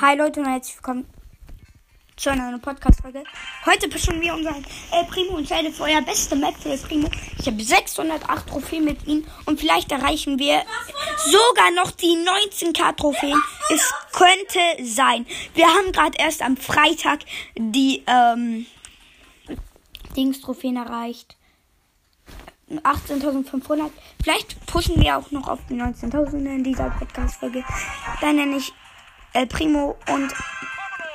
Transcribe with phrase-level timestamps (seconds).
[0.00, 1.06] Hi Leute und herzlich willkommen
[2.16, 3.22] zu einer neuen Podcast-Folge.
[3.64, 7.08] Heute bestimmen wir unseren El Primo und seine vorher beste Map für El Primo.
[7.38, 10.64] Ich habe 608 Trophäen mit ihm und vielleicht erreichen wir
[11.26, 13.40] sogar noch die 19k Trophäen.
[13.72, 15.26] Es könnte sein.
[15.54, 17.20] Wir haben gerade erst am Freitag
[17.56, 18.66] die ähm,
[20.16, 21.36] Dings-Trophäen erreicht.
[22.68, 23.90] 18.500.
[24.22, 27.64] Vielleicht pushen wir auch noch auf die 19.000 in dieser Podcast-Folge.
[28.20, 28.72] Dann nenne ich
[29.38, 30.34] El Primo und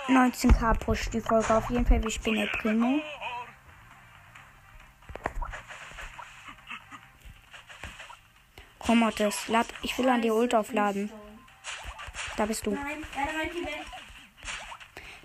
[0.07, 1.53] 19k push die Folge.
[1.53, 3.01] Auf jeden Fall, wir spielen El Primo.
[8.79, 11.11] Komm, Otis, lad, ich will an die Ult aufladen.
[12.37, 12.77] Da bist du.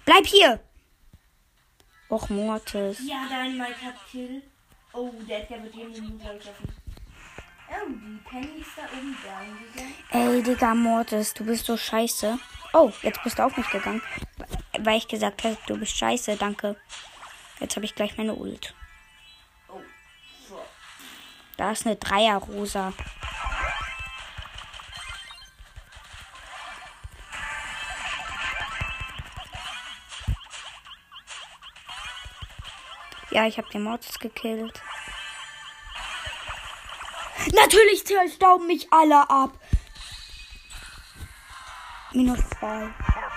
[0.05, 0.59] Bleib hier!
[2.11, 2.99] Och, Mortis.
[3.07, 4.43] Ja, Dynamite hat Kill.
[4.93, 6.75] Oh, der Edgar wird jeden Minute glaube ich öffnen.
[6.75, 6.78] Oh,
[7.69, 9.95] die Penny ist da oben down gegangen.
[10.11, 12.39] Ey, Digga, Mortis, du bist so scheiße.
[12.73, 14.03] Oh, jetzt bist du auf mich gegangen.
[14.79, 16.77] Weil ich gesagt habe, du bist scheiße, danke.
[17.61, 18.75] Jetzt habe ich gleich meine Ult.
[19.69, 19.81] Oh,
[20.49, 20.61] so.
[21.57, 22.93] Da ist eine Dreier-Rosa.
[33.31, 34.83] Ja, ich habe den Mortis gekillt.
[37.55, 39.53] Natürlich stauben mich alle ab.
[42.13, 42.89] Minus zwei.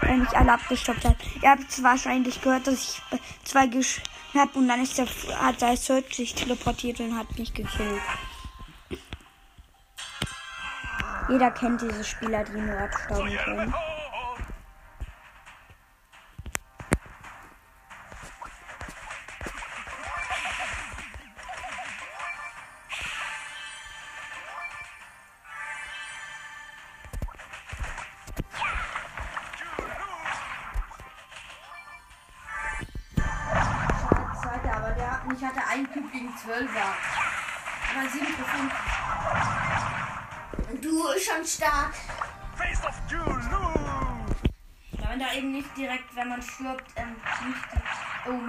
[0.01, 1.17] Weil mich alle abgestoppt hat.
[1.41, 5.75] Ihr habt wahrscheinlich gehört, dass ich zwei geschnappt habe und dann ist der, hat der
[5.77, 8.01] Search sich teleportiert und hat mich gekillt.
[11.29, 13.73] Jeder kennt diese Spieler, die nur abstauben können.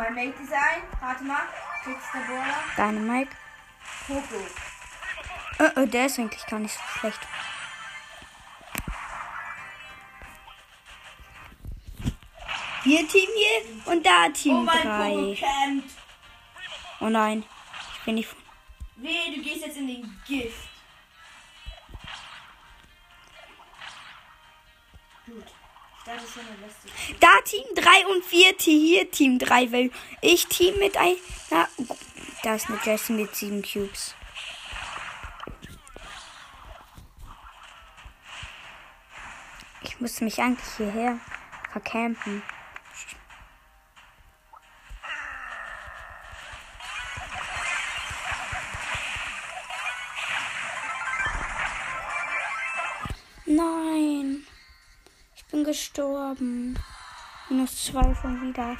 [0.02, 0.82] Mein Mate ist ein.
[1.00, 1.42] Warte mal.
[1.86, 2.54] Der Border.
[2.76, 3.30] Deine Mike.
[4.06, 4.36] Poco.
[5.58, 7.20] Äh, äh, der ist eigentlich gar nicht so schlecht.
[12.84, 15.36] Hier Team hier und da Oh, Team mein Poco 3.
[15.36, 15.90] campt.
[17.00, 17.44] Oh nein,
[17.98, 18.28] ich bin nicht.
[18.96, 20.68] Weh, du gehst jetzt in den Gift.
[26.04, 29.90] Da Team 3 und 4, hier Team 3, weil
[30.20, 31.16] ich Team mit ein.
[32.42, 34.14] Da ist eine Jessie mit 7 Cubes.
[39.82, 41.20] Ich muss mich eigentlich hierher
[41.70, 42.42] vercampen.
[55.72, 56.78] Gestorben.
[57.48, 58.76] Minus zwei schon wieder.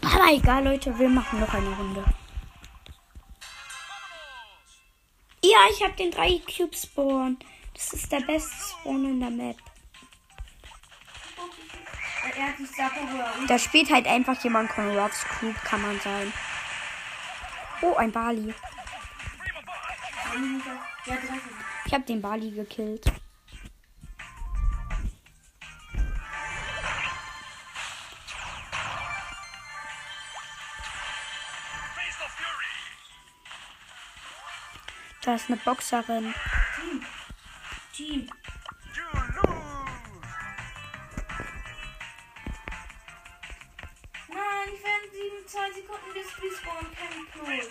[0.00, 2.04] Aber egal, Leute, wir machen noch eine Runde.
[5.44, 7.38] Ja, ich habe den 3 Cube Spawn.
[7.74, 9.56] Das ist der beste Spawn in der Map.
[13.46, 16.32] Da spielt halt einfach jemand Conrad's Cube, kann man sagen.
[17.82, 18.54] Oh, ein Bali.
[21.86, 23.12] Ich habe den Bali gekillt.
[35.28, 36.34] Da ist eine Boxerin.
[37.92, 38.30] Team.
[38.94, 39.54] Julu!
[44.28, 46.86] Nein, ich werde sieben, zwei Sekunden bis respawn.
[46.96, 47.68] Kein Plus.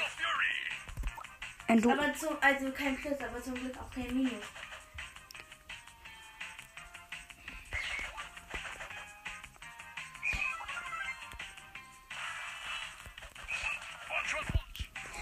[1.66, 4.45] Wenn du, Aber zum, also kein Plus, aber zum Glück auch kein Minus.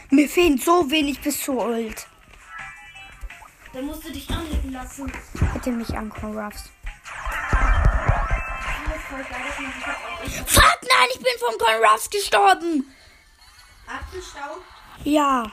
[0.10, 2.08] Mir fehlen so wenig bis zur Ult.
[3.76, 5.12] Dann musst du dich anhitten lassen.
[5.54, 6.70] Bitte mich an, Conruffs.
[7.52, 11.58] Das ist voll geil, dass man sich jetzt auch echt Fuck, nein, ich bin von
[11.58, 12.96] Conruffs gestorben.
[13.86, 14.62] abgestaubt.
[15.04, 15.52] Ja.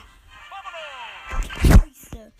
[1.63, 2.31] Scheiße.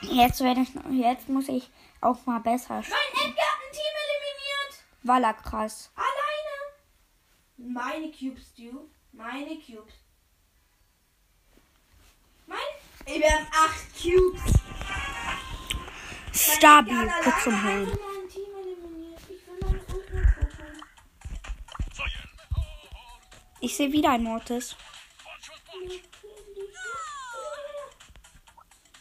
[0.00, 1.70] Jetzt, werde ich, jetzt muss ich
[2.00, 2.98] auch mal besser spielen.
[3.14, 4.84] Mein Edgar hat ein Team eliminiert.
[5.04, 5.92] Walla krass.
[5.94, 7.72] Alleine.
[7.72, 8.90] Meine Cubes, du.
[9.12, 9.94] Meine Cubes.
[12.48, 12.84] Meine.
[13.06, 14.42] Ey, wir haben acht Cubes.
[16.32, 17.88] Stabil, kurz zum Hellen.
[17.88, 17.98] Ich.
[17.98, 19.44] Ich.
[23.60, 24.76] Ich sehe wieder ein Mortis.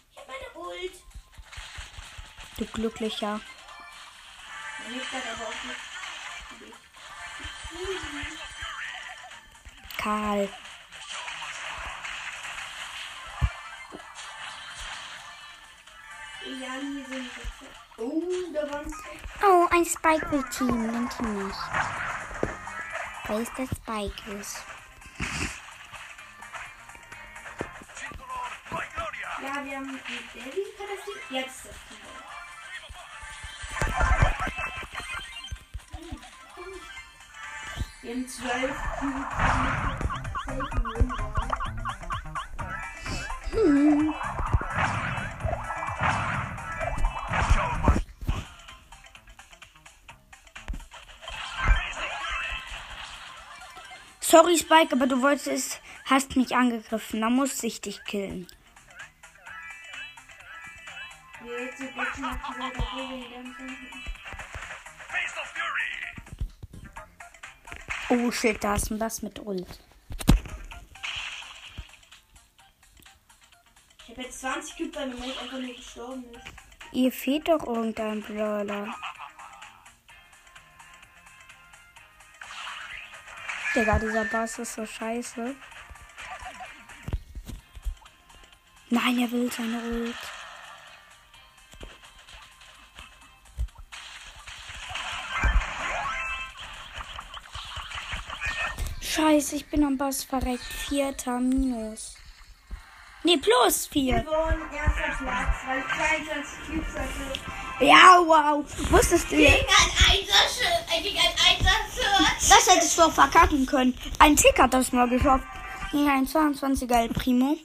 [0.10, 0.94] Ich hab meine Ult.
[2.58, 3.42] Du Glücklicher.
[9.98, 10.50] Karl.
[17.98, 18.22] Oh,
[18.54, 19.14] da waren zwei.
[19.72, 20.92] Ein Spike will Team.
[20.92, 21.60] Nennt ihn nicht.
[23.28, 24.64] Wer ist der Spike ist?
[27.96, 29.30] Tricolor by Gloria.
[29.42, 30.04] Ja, wir haben mit
[30.36, 31.20] der Riesenkatastrophe.
[31.32, 32.04] Jetzt das Team.
[38.02, 39.34] Wir haben zwölf Cubes.
[43.52, 44.14] Hm.
[54.34, 57.22] Sorry, Spike, aber du wolltest, hast mich angegriffen.
[57.22, 58.48] Da musste ich dich killen.
[68.10, 69.80] Oh shit, da ist ein was mit Ult.
[74.00, 76.42] Ich habe jetzt 20 Cubes, weil mein Mate einfach nur gestorben ist.
[76.92, 78.96] Ihr fehlt doch irgendein Brawler.
[83.76, 85.56] Digga, dieser Bass ist so scheiße.
[88.92, 90.16] Nein, er will seine Ult.
[99.02, 100.64] Scheiße, ich bin am Bass verreckt.
[100.64, 102.23] Vierter Minus.
[105.66, 107.86] 22 Cubes hatte.
[107.86, 108.66] Ja, wow.
[108.92, 109.38] Wusstest du?
[109.38, 110.44] Gegen ein Einser,
[110.92, 111.72] äh, gegen ein Einser
[112.50, 113.98] Das hättest du auch verkacken können.
[114.20, 115.46] Ein Tick hat das mal geschafft.
[115.92, 117.58] Gegen ein 22er El Primo.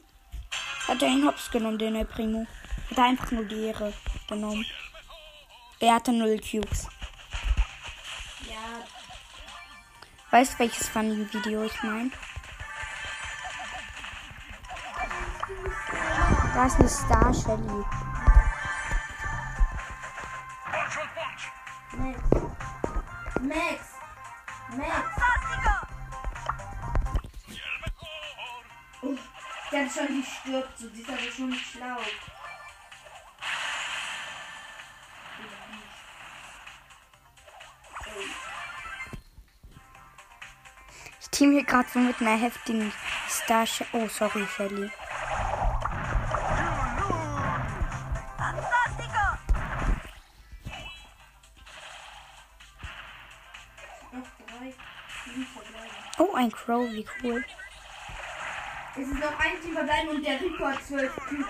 [0.87, 2.47] Hat er ihn hops genommen, den El Primo.
[2.91, 3.93] Hat er einfach nur die Ehre
[4.29, 4.65] genommen.
[5.81, 6.87] Er hatte null Cubes.
[8.49, 8.85] Ja,
[10.31, 12.11] Weißt du, welches funny Video ich meine?
[16.59, 17.85] Da ist eine Star Shelly.
[21.93, 22.19] Max.
[23.41, 23.81] Max.
[24.77, 24.93] Max.
[29.03, 29.17] Oh,
[29.71, 31.97] der hat schon gestirbt, so die ist aber schon schlau.
[41.21, 42.93] Ich team hier gerade so mit einer heftigen
[43.29, 43.91] Star Shelly.
[43.93, 44.91] Oh, sorry, Shelly.
[56.69, 57.43] Oh, Crow, wie cool.
[58.95, 61.47] Es ist noch ein Team verbleiben und der Rico hat zwölf Cubes.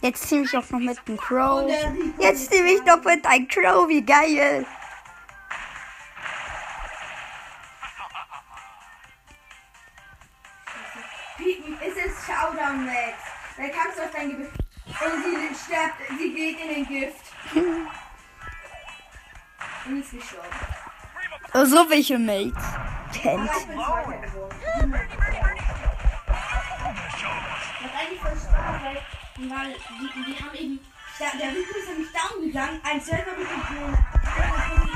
[0.00, 1.66] Jetzt team ich auch noch mit einem Crow.
[1.66, 2.98] Rico Jetzt team ich dran.
[2.98, 4.64] noch mit einem Crow, wie geil.
[11.82, 13.18] Es ist Showdown, Max.
[13.58, 14.52] Da kannst du auf dein Gewicht.
[14.86, 17.24] Und sie stirbt, sie geht in den Gift.
[19.86, 20.48] Und ist gestorben.
[21.52, 22.85] Oh, so welche Mates.
[23.22, 23.48] Geworden.
[27.82, 28.98] Was eigentlich voll Spaß, weil,
[29.48, 30.80] weil die, die haben eben.
[31.18, 33.62] Der, der Rico ist nämlich down gegangen, ein Server mit dem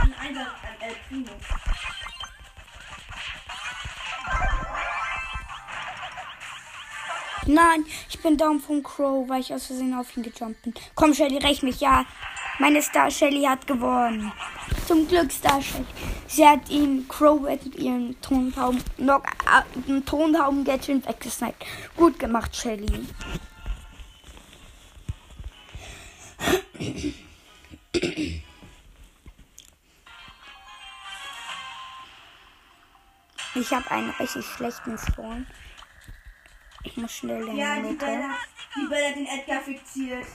[0.00, 1.33] einen Einsatz an El Primo.
[7.47, 10.75] Nein, ich bin down vom Crow, weil ich aus Versehen auf ihn gejumpt bin.
[10.95, 12.05] Komm, Shelly, räch mich, ja.
[12.59, 14.31] Meine Star Shelly hat gewonnen.
[14.90, 15.87] Zum Glück Star Shelly.
[16.26, 21.64] Sie hat ihn Crow mit ihrem Tonhauben, Knock, äh, Tonhauben Gadget weggesniped.
[21.97, 23.06] Gut gemacht, Shelly.
[33.54, 35.47] Ich habe einen richtig schlechten Spawn.
[36.82, 38.06] Ich muss schnell in Ja, die die Mitte.
[38.06, 38.35] Bella,
[38.75, 40.26] die Bella den Edgar fixiert.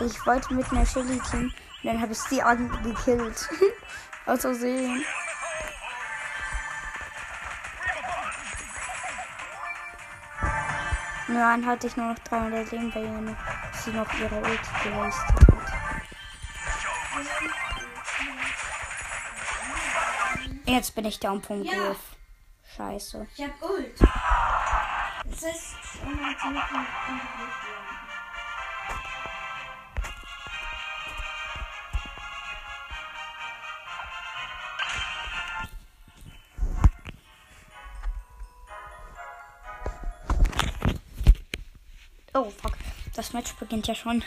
[0.00, 1.52] Ich wollte mit einer Shelly team
[1.82, 3.48] und dann habe ich sie angekillt.
[4.26, 5.04] Aus Versehen.
[11.28, 13.36] Und dann hatte ich nur noch 300 Leben, weil ihr noch,
[13.84, 15.60] sie noch ihre Ult gewastet hat.
[20.66, 21.70] Jetzt bin ich da am Punkt.
[21.70, 21.94] Ja.
[22.76, 23.26] Scheiße.
[23.36, 24.00] Ich hab Ult.
[24.00, 25.76] Das heißt,
[43.30, 44.24] Das Match beginnt ja schon.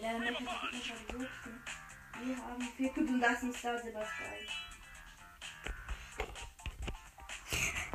[0.00, 1.30] Mate hat sich nicht verwirrt.
[2.22, 4.48] Wir haben vier Cubes und lassen uns da Silberspike.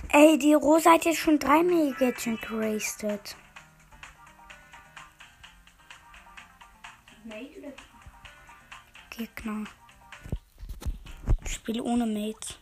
[0.10, 3.36] Ey, die Rosa hat jetzt schon drei Megagen gerastet.
[7.24, 7.74] Mate oder
[9.10, 9.66] Gegner.
[11.44, 12.60] Ich spiele ohne Mates.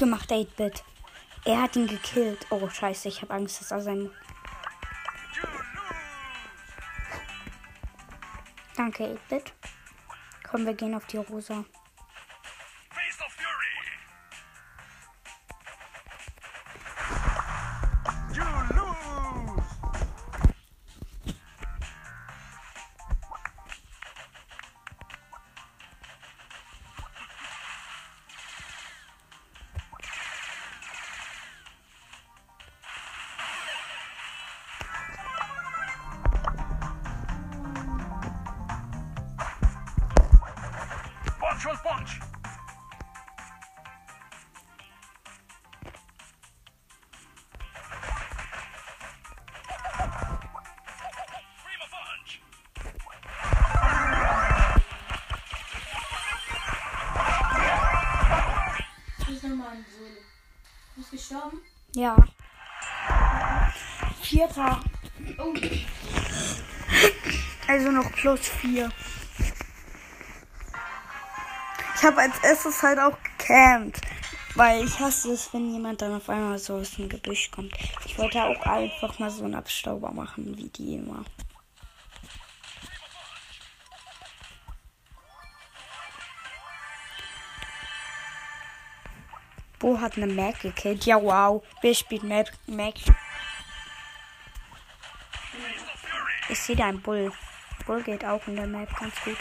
[0.00, 0.82] Gemacht, 8-Bit.
[1.44, 2.46] Er hat ihn gekillt.
[2.50, 4.10] Oh, scheiße, ich habe Angst, dass er sein.
[8.76, 9.52] Danke, 8-Bit.
[10.42, 11.64] Komm, wir gehen auf die Rosa.
[61.30, 61.60] Gestorben?
[61.94, 62.16] Ja.
[64.20, 64.80] Vierter.
[65.38, 65.54] Oh,
[67.68, 68.90] Also noch plus vier.
[71.94, 74.00] Ich habe als erstes halt auch gecampt.
[74.56, 77.72] Weil ich hasse es, wenn jemand dann auf einmal so aus dem Gebüsch kommt.
[78.04, 81.24] Ich wollte auch einfach mal so einen Abstauber machen, wie die immer.
[89.80, 91.06] Bo hat eine Mac gekillt.
[91.06, 91.64] Ja, wow.
[91.80, 92.52] Wer spielt Mac?
[92.66, 92.94] Mac?
[96.48, 97.32] Ich sehe da einen Bull.
[97.86, 99.38] Bull geht auch in der Map ganz gut.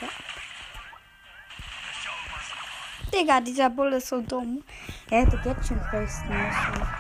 [3.14, 4.64] Digga, dieser Bull ist so dumm.
[5.10, 6.99] Er hätte jetzt schon rösten müssen.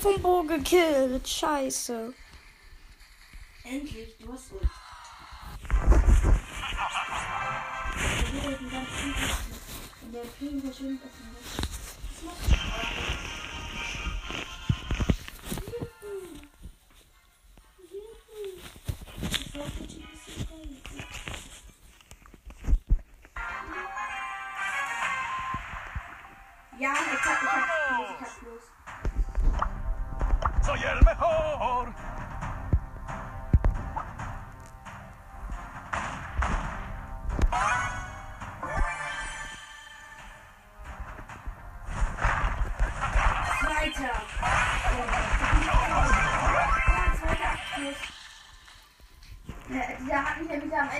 [0.00, 1.28] Vom Bo gekillt.
[1.28, 2.14] Scheiße.
[3.64, 4.70] Endlich, du hast üblich.
[10.02, 11.69] Und der Film verschwindet aus dem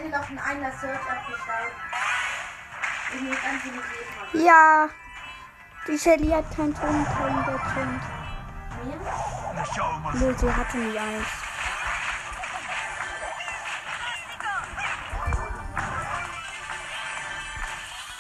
[0.01, 1.73] Ende noch einen Einer Search abgestaubt.
[3.15, 4.45] Ich muss ganz viel Leben haben.
[4.45, 4.89] Ja.
[5.87, 8.03] Die Shelly hat keinen Ton drin, der Kind.
[10.15, 11.27] Nö, sie hatte nie eins.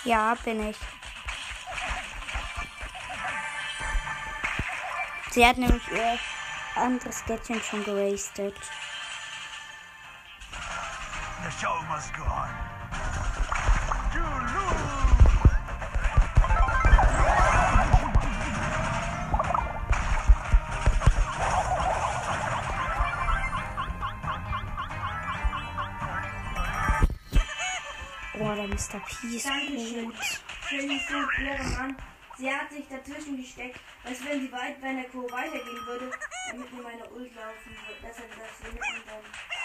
[0.04, 0.78] Ja, bin ich.
[5.30, 6.18] Sie hat nämlich ihr
[6.74, 8.56] anderes Gadget schon gerastet.
[12.00, 12.48] The show must go on.
[14.14, 14.90] You lose.
[28.32, 29.00] Oh, der Mr.
[29.04, 30.04] P ist Dankeschön.
[30.06, 30.14] gut.
[32.38, 36.10] Sie hat sich dazwischen gesteckt, als wenn sie weit bei der Kurve weitergehen würde,
[36.50, 38.00] damit mir meine Ult laufen würde.
[38.00, 39.59] Dass er das hier mitten dann.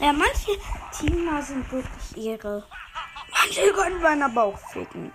[0.00, 0.52] Ja, manche
[0.92, 2.64] Teamer sind wirklich irre.
[3.32, 5.12] Manche können meinen Bauch ficken.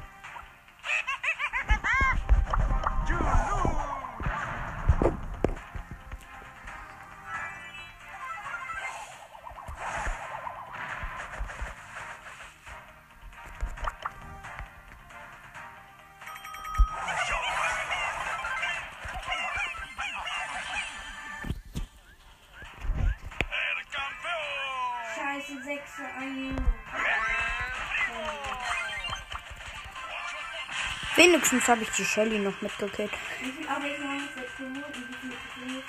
[31.54, 33.12] Wenigstens habe ich die Shelly noch mitgekillt.
[33.40, 34.86] Wie viel auf welchen haben wir jetzt geholt?
[34.88, 35.82] Und wie viele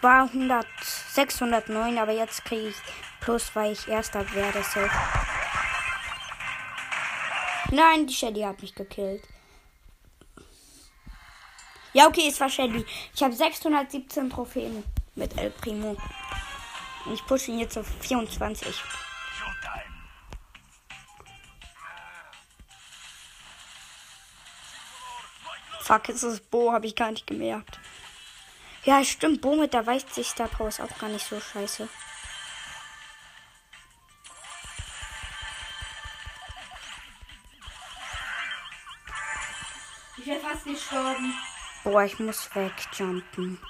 [0.00, 0.64] Kilometer?
[0.64, 0.66] 200,
[1.10, 2.76] 609, aber jetzt kriege ich
[3.20, 4.62] plus, weil ich erster werde.
[4.62, 4.80] So.
[7.72, 9.22] Nein, die Shelly hat mich gekillt.
[11.92, 12.86] Ja, okay, es war Shelly.
[13.14, 14.82] Ich habe 617 Trophäen
[15.14, 15.94] mit El Primo.
[17.04, 18.82] Und ich pushe ihn jetzt auf 24.
[25.92, 27.78] Fuck, ist es Bo, habe ich gar nicht gemerkt.
[28.84, 31.86] Ja, stimmt, Bo mit der Weißsicht Power ist auch gar nicht so scheiße.
[40.16, 41.34] Ich wäre fast gestorben.
[41.84, 43.60] Boah, ich muss wegjumpen.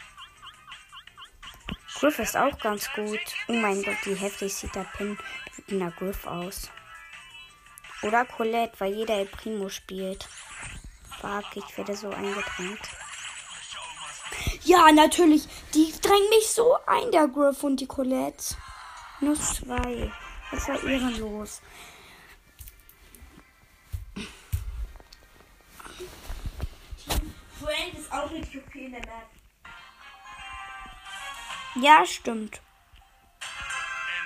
[1.97, 3.19] Griff ist auch ganz gut.
[3.49, 5.19] Oh mein Gott, wie heftig sieht der Pin
[5.57, 6.71] mit einer Griff aus.
[8.03, 10.29] Oder Colette, weil jeder El Primo spielt.
[11.23, 12.81] Fuck, ich werde so eingedrängt.
[14.65, 15.47] Ja, natürlich.
[15.73, 18.57] Die drängen mich so ein, der Griff und die Colette.
[19.21, 20.13] Nur zwei.
[20.51, 21.63] Das war ehrenlos.
[27.61, 29.31] Friend ist auch nicht okay in der Map.
[31.77, 32.61] Ja, stimmt.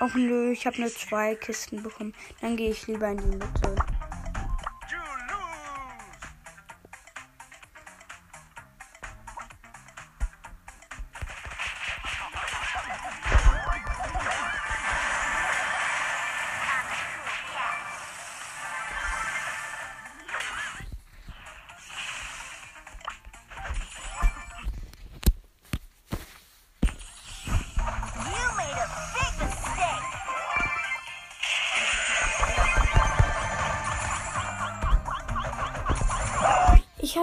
[0.00, 2.14] Och nö, ich habe nur zwei Kisten bekommen.
[2.40, 3.95] Dann gehe ich lieber in die Mitte.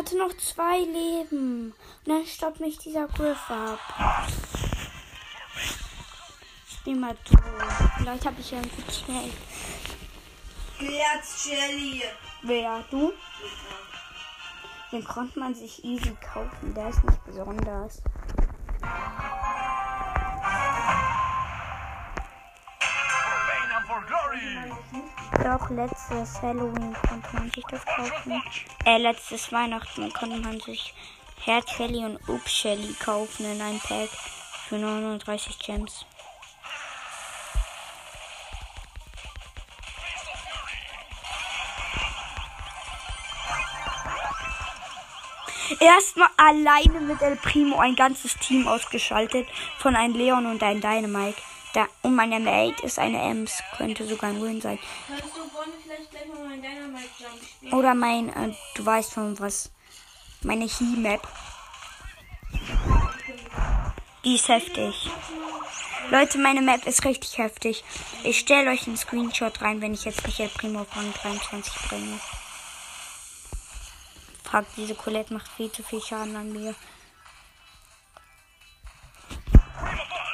[0.03, 1.73] Hatte noch zwei Leben.
[2.05, 3.79] Und dann stoppt mich dieser Griff ab.
[6.67, 7.37] Spiel mal du.
[7.97, 9.31] Vielleicht habe ich ja einen guten Schnell.
[10.77, 12.03] Platz, Jelly.
[12.41, 12.83] Wer?
[12.91, 13.13] Du?
[14.91, 16.73] Den konnte man sich easy kaufen.
[16.73, 18.01] Der ist nicht besonders.
[25.41, 28.43] Doch letztes Halloween konnte man sich das kaufen.
[28.85, 30.93] Äh, letztes Weihnachten konnte man sich
[31.43, 34.09] Herz Shelly und Up Shelly kaufen in einem Pack
[34.67, 36.05] für 39 Gems.
[45.79, 49.47] Erstmal alleine mit El Primo ein ganzes Team ausgeschaltet
[49.79, 51.41] von einem Leon und einem Dynamite.
[51.73, 54.77] Da, und meine Mate ist eine Ems, könnte sogar ein Win sein.
[55.07, 57.73] Kannst du wir vielleicht gleich mal meinen Dynamite Jump spielen?
[57.73, 59.71] Oder mein, äh, du weißt schon was.
[60.41, 61.27] Meine He-Map.
[64.23, 65.09] Die ist heftig.
[66.11, 67.83] Leute, meine Map ist richtig heftig.
[68.23, 72.19] Ich stelle euch einen Screenshot rein, wenn ich jetzt Michael Primo auf Rang 23 bringe.
[74.43, 76.75] Fuck, diese Colette macht viel zu viel Schaden an mir.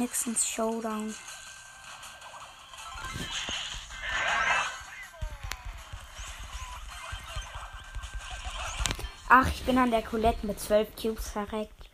[0.00, 1.14] Wenigstens Showdown.
[9.28, 11.90] Ach, ich bin an der Colette mit 12 Cubes verreckt.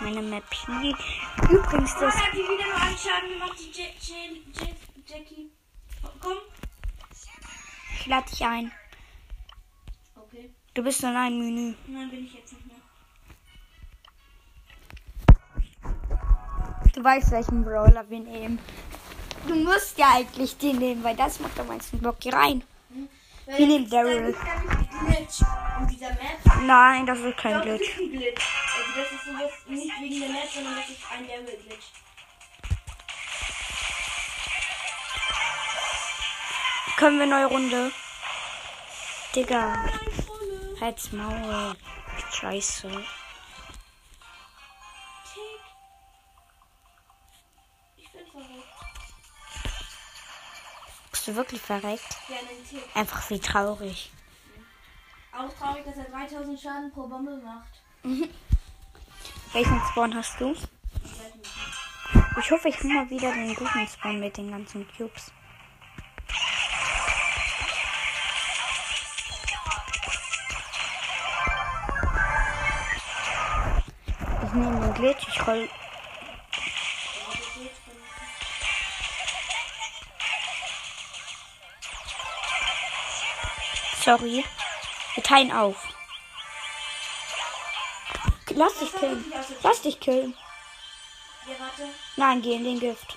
[0.00, 0.94] Meine Map hier.
[1.50, 2.14] Übrigens, das.
[2.16, 4.74] Hat die wieder nur einen Schaden gemacht, die Ja- Ja- Ja-
[5.06, 5.49] Jackie.
[8.10, 8.72] Lade dich ein.
[10.16, 10.50] Okay.
[10.74, 11.74] Du bist in einem Menü.
[11.86, 12.76] Nein, bin ich jetzt nicht mehr.
[16.92, 18.58] Du weißt, welchen Brawler wir nehmen.
[19.46, 22.16] Du musst ja eigentlich den nehmen, weil das macht am meisten Bock.
[22.18, 22.64] Geh rein.
[23.46, 24.34] Weil Wir nehmen das Daryl.
[25.06, 25.42] Glitch.
[26.66, 27.90] Nein, das ist kein Doch, das Glitch.
[27.90, 28.46] ist Glitch.
[28.76, 31.86] Also das ist sowas nicht wegen der Map, sondern das ist ein Daryl-Glitch.
[37.00, 37.90] Können wir neue Runde?
[39.34, 39.74] Digga,
[40.82, 41.74] halt's Maul.
[42.30, 42.90] Scheiße.
[51.10, 52.18] Bist du wirklich verreckt?
[52.28, 53.00] Ja.
[53.00, 54.12] Einfach wie traurig.
[55.32, 57.80] Auch traurig, dass er 3000 Schaden pro Bombe macht.
[59.54, 60.54] Welchen Spawn hast du?
[62.38, 65.32] Ich hoffe, ich finde mal wieder den guten Spawn mit den ganzen Cubes.
[75.00, 75.68] Glitch, ich roll.
[84.04, 84.44] Sorry.
[85.14, 85.76] Wir teilen auf.
[88.50, 89.32] Lass dich killen.
[89.62, 90.36] Lass dich killen.
[92.16, 93.16] Nein, geh in den Gift.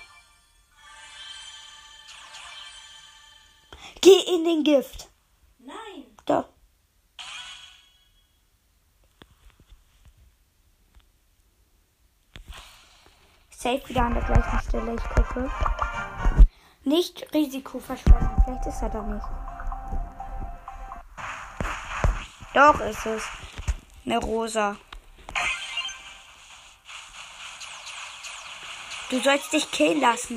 [4.00, 5.08] Geh in den Gift.
[5.58, 6.04] Nein.
[6.24, 6.48] Da.
[13.64, 15.50] Safe wieder an der gleichen Stelle, ich gucke.
[16.82, 18.42] Nicht Risiko verschwenden.
[18.44, 19.24] Vielleicht ist er da nicht.
[22.52, 23.22] Doch ist es.
[24.04, 24.76] Eine Rosa.
[29.08, 30.36] Du sollst dich killen lassen.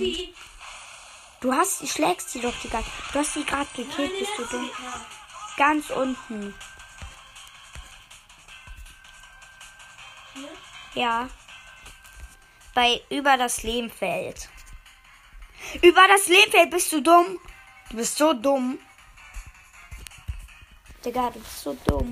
[1.42, 4.46] Du hast, du schlägst sie doch die ganze Du hast sie gerade gekillt, bist du
[4.46, 4.70] dumm.
[5.58, 6.56] Ganz unten.
[10.94, 11.28] Ja.
[12.78, 14.50] Bei über das Lehmfeld.
[15.82, 17.40] Über das Lehmfeld bist du dumm.
[17.90, 18.78] Du bist so dumm.
[21.04, 22.12] Digga, du bist so dumm.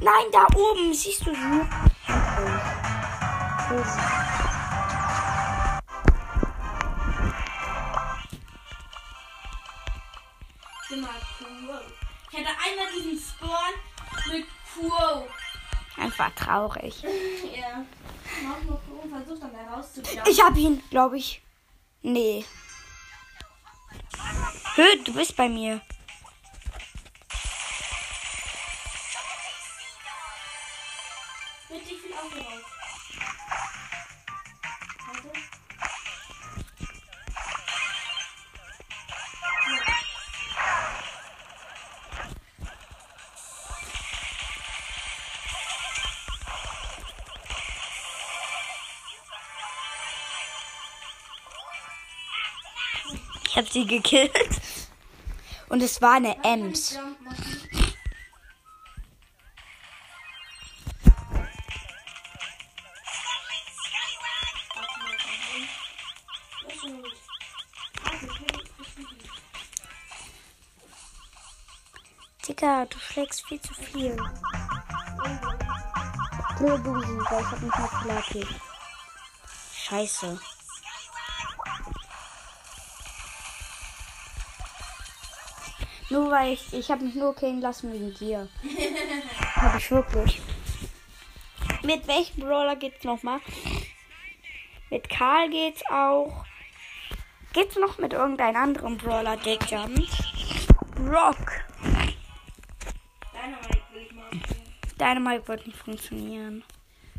[0.00, 1.62] Nein, da oben siehst du sie.
[12.30, 13.74] Ich hatte einmal diesen Spawn
[14.30, 15.26] mit Quo.
[15.96, 17.02] Einfach traurig.
[17.52, 17.84] Ja.
[18.42, 20.32] Mach mal Quo und versuch dann da rauszujumpen.
[20.32, 21.42] Ich hab ihn, glaube ich.
[22.02, 22.44] Nee.
[24.76, 25.80] Hö, du bist bei mir.
[53.60, 54.32] Ich hab sie gekillt.
[55.68, 56.98] Und es war eine Ems.
[72.48, 74.16] Digga, du schlägst viel zu viel.
[76.60, 77.74] Nur sie, weil ich hab nicht
[78.08, 78.46] AP.
[79.74, 80.40] Scheiße.
[86.10, 88.48] Nur weil ich, ich habe mich nur killen lassen wegen dir.
[89.54, 90.40] hab ich wirklich.
[91.82, 93.40] Mit welchem Brawler geht's nochmal?
[94.90, 96.44] Mit Karl geht's auch.
[97.52, 100.10] Geht's noch mit irgendeinem anderen Brawler, der jumpt?
[100.98, 101.62] Rock.
[103.32, 104.98] Dynamite will ich mal ausprobieren.
[104.98, 106.64] Dynamite wird nicht funktionieren.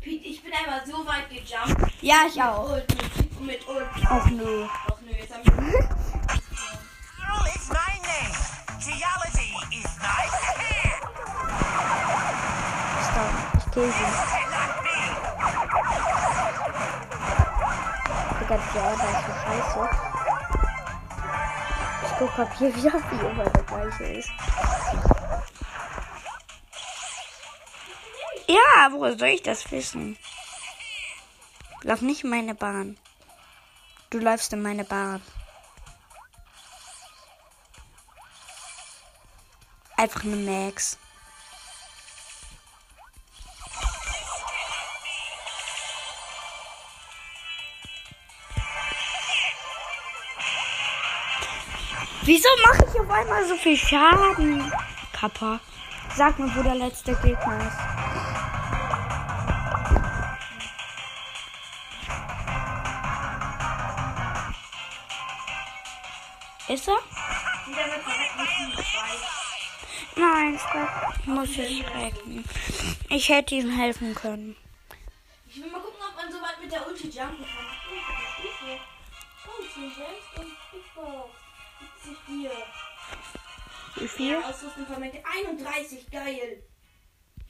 [0.00, 1.92] Pete, ich bin einmal so weit gejumpt.
[2.02, 2.70] Ja, ich auch.
[2.70, 4.10] Ult, mit, mit Ult.
[4.10, 4.66] Auch nö.
[13.72, 13.92] Kill.
[18.40, 19.88] Digga, die Alter ist so scheiße.
[22.04, 24.30] Ich guck Papier wie auf wie immer der gleiche ist.
[28.46, 30.18] Ja, woher soll ich das wissen?
[31.82, 32.98] Lauf nicht in meine Bahn.
[34.10, 35.22] Du läufst in meine Bahn.
[39.96, 40.98] Einfach eine Max.
[52.54, 54.72] Wieso mache ich auf einmal so viel Schaden?
[55.12, 55.60] Kappa.
[56.14, 57.78] Sag mir, wo der letzte Gegner ist.
[66.68, 66.98] Ist er?
[67.66, 68.72] Und der wird direkt mit Team
[70.14, 70.20] 2.
[70.20, 72.44] Nein, Scrap muss ich retten.
[73.08, 74.56] Ich hätte ihm helfen können.
[75.48, 77.82] Ich will mal gucken, ob man so weit mit der Ulti jumpen kann.
[82.26, 82.64] 74.
[83.96, 84.36] Wie viel?
[84.42, 85.22] Ausrüstung verwendet.
[85.46, 86.62] 31, geil.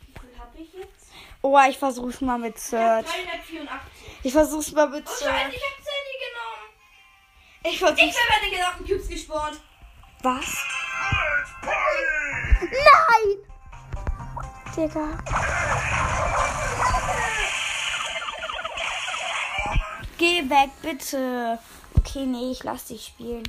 [0.06, 1.06] Wie viel hab ich jetzt?
[1.40, 3.06] Oh, ich versuch's mal mit Ich Search.
[3.06, 3.80] 384.
[4.24, 6.68] Ich versuch's mal mit Oh, scheiße, ich hab Sandy genommen.
[7.64, 8.00] Ich Ich versuch's.
[8.00, 9.60] bin bei den gesamten Cubes gespawnt.
[10.22, 10.56] Was?
[12.62, 13.38] Nein!
[14.76, 15.08] Digga.
[20.18, 21.58] Geh weg, bitte.
[21.98, 23.42] Okay, nee, ich lass dich spielen.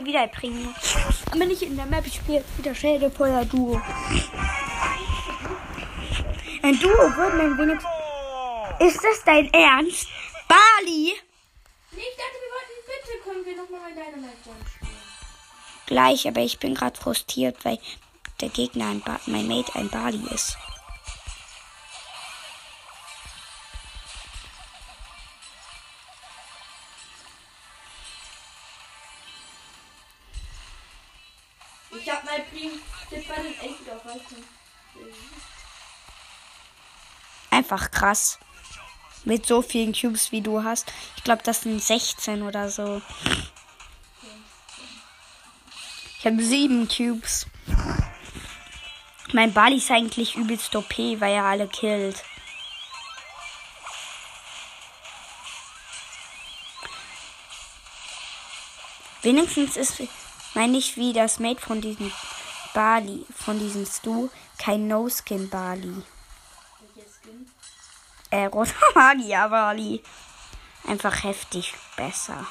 [0.00, 0.74] Ich spiele wieder Primo.
[1.30, 3.80] Aber nicht in der Map, ich spiele jetzt wieder Schädelfeuer Duo.
[6.62, 7.90] Ein Duo wird mir wenigstens.
[8.78, 10.08] Ist das dein Ernst?
[10.48, 11.12] Bali?
[11.92, 14.90] Nee, ich dachte, wir wollten bitte, können wir nochmal Dynamite Jump spielen.
[15.86, 17.78] Gleich, aber ich bin gerade frustriert, weil
[18.40, 20.56] der Gegner ein ba mein Mate ein Bali ist.
[37.70, 38.40] Einfach krass.
[39.24, 40.92] Mit so vielen Cubes wie du hast.
[41.16, 43.00] Ich glaube, das sind 16 oder so.
[46.18, 47.46] Ich habe sieben Cubes.
[49.32, 52.24] Mein Bali ist eigentlich übelst OP, weil er alle killt.
[59.22, 60.02] Wenigstens ist,
[60.54, 62.10] meine ich, wie das Mate von diesem
[62.74, 64.28] Bali, von diesem Stu,
[64.58, 66.02] kein No-Skin Bali.
[68.30, 70.02] Äh, roter Magier Bali.
[70.86, 72.46] Einfach heftig besser.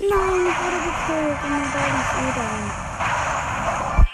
[0.00, 1.38] Nein, ich wurde gekillt.
[2.12, 2.82] Sehe dann.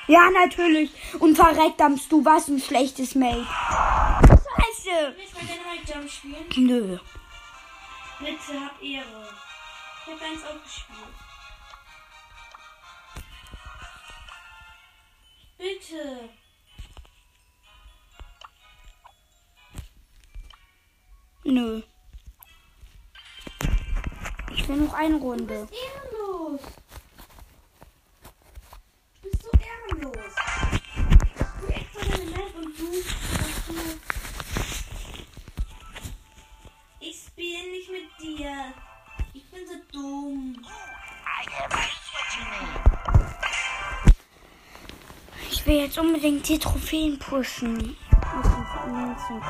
[0.09, 0.91] Ja, natürlich.
[1.21, 1.81] Und verreckt
[2.13, 3.47] du was ein schlechtes Mate.
[4.89, 5.17] Scheiße.
[5.17, 6.67] Willst du bei Dynamite Jump spielen?
[6.67, 6.99] Nö.
[8.19, 9.29] Bitte, hab Ehre.
[10.07, 11.15] Ich hab eins aufgespielt.
[15.59, 16.31] Bitte.
[21.45, 21.83] Nö.
[24.53, 25.69] Ich will noch eine Runde.
[25.71, 26.61] Ehrenlos.
[29.23, 30.35] Du bist so ehrenlos.
[31.61, 34.08] Du extra deine Map und du, dass du.
[38.37, 38.75] Dir.
[39.33, 40.57] Ich bin so dumm.
[45.51, 47.97] Ich will jetzt unbedingt die Trophäen pushen.
[48.11, 49.41] Aus dem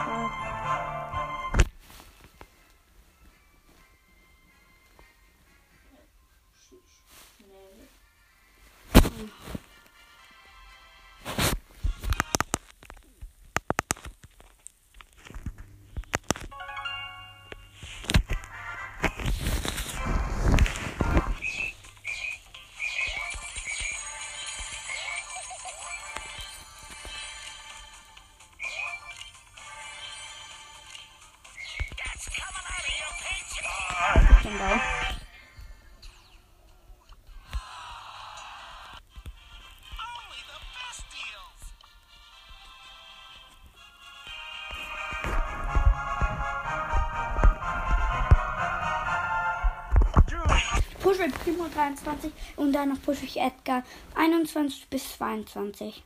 [51.68, 53.83] 23 und danach pushe ich Edgar
[54.14, 56.02] 21 bis 22.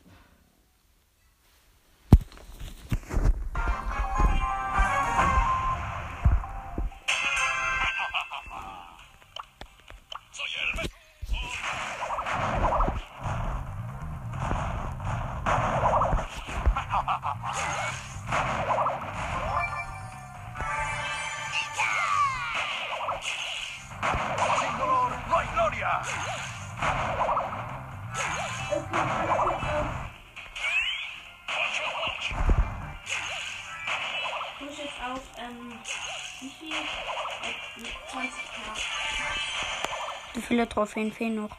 [40.72, 41.50] Trophäen fehlen noch?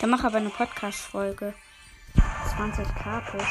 [0.00, 1.52] Dann mach aber eine Podcast-Folge.
[2.56, 3.44] 20k Push.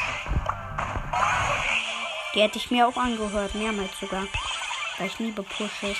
[2.34, 4.26] Die hätte ich mir auch angehört, mehrmals sogar.
[4.98, 5.96] Weil ich liebe Pushes.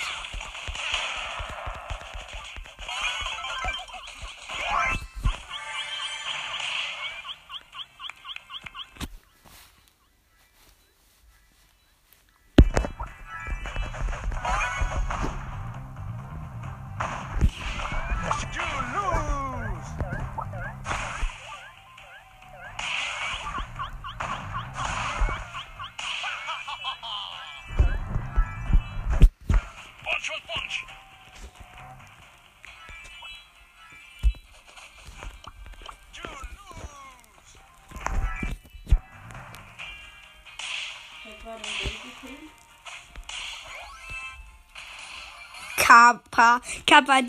[46.33, 46.61] Kappa.
[46.87, 47.21] Kappa.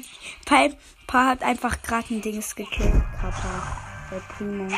[0.45, 3.03] Piper hat einfach gerade ein Dings gekillt.
[3.19, 3.77] Kappa.
[4.11, 4.69] Der Primo.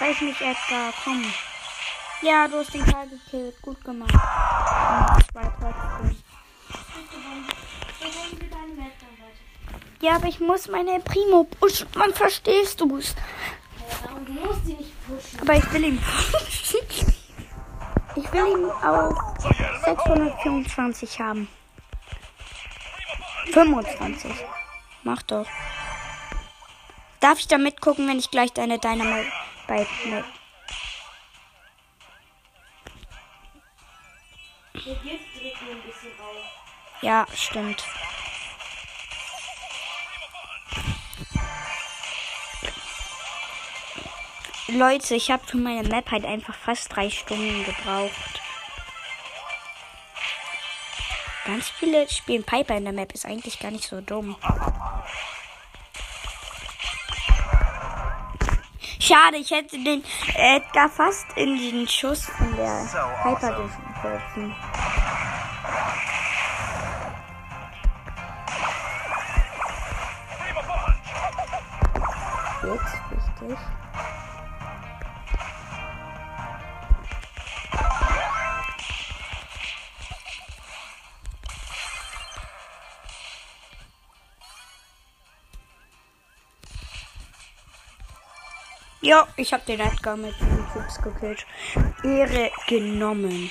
[0.00, 1.22] Weiß nicht, Edgar, komm.
[2.22, 3.60] Ja, du hast den Karl gekillt.
[3.62, 4.12] Gut gemacht.
[4.12, 6.21] Und zwei trotzdem.
[10.02, 11.86] Ja, aber ich muss meine Primo pushen.
[11.94, 13.14] Man verstehst du es.
[14.02, 15.40] Ja, du musst sie nicht pushen.
[15.40, 17.12] Aber ich will ihn pushen.
[18.14, 19.14] Ich will ihn auf
[19.86, 21.48] 624 haben.
[23.50, 24.30] 25.
[25.02, 25.46] Mach doch.
[27.20, 29.32] Darf ich da mitgucken, wenn ich gleich deine Dynamite
[29.66, 30.24] bei ne.
[37.00, 37.82] Ja, stimmt.
[44.74, 48.40] Leute, ich habe für meine Map halt einfach fast drei Stunden gebraucht.
[51.44, 54.34] Ganz viele spielen Piper in der Map, ist eigentlich gar nicht so dumm.
[58.98, 60.02] Schade, ich hätte den
[60.34, 62.88] Edgar fast in den Schuss von der
[63.22, 64.54] Piper geworfen.
[72.62, 73.81] Jetzt richtig.
[89.04, 91.44] Ja, ich habe den Edgar mit den Cubes gekillt.
[92.04, 93.50] Ehre genommen.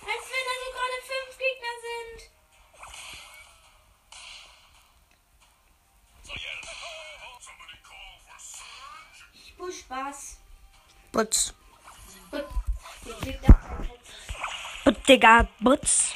[0.00, 2.30] Als wenn da so gerade fünf Gegner sind.
[9.34, 10.38] Ich push Spaß.
[11.12, 11.52] Butz.
[14.86, 16.14] Und Digga, Butz.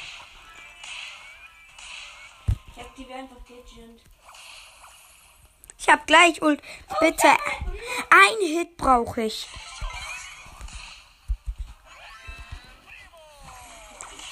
[5.95, 6.61] Hab gleich und
[6.99, 9.47] bitte ein Hit brauche ich.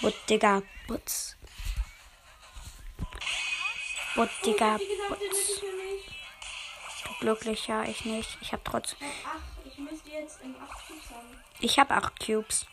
[0.02, 1.38] But Digga, Butz.
[4.16, 5.20] But Digga, Wie gesagt, Butz.
[5.20, 7.20] bitte für mich.
[7.20, 8.38] Glücklich, ja, ich nicht.
[8.42, 8.98] Ich hab trotz.
[9.26, 11.44] Ach, ich müsste jetzt im 8 Cubes haben.
[11.62, 12.66] Ich hab acht Cubes.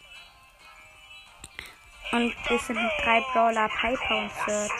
[2.10, 4.72] Und es sind drei Brawler, Piper und Search.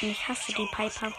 [0.00, 1.12] Und ich hasse die Piper.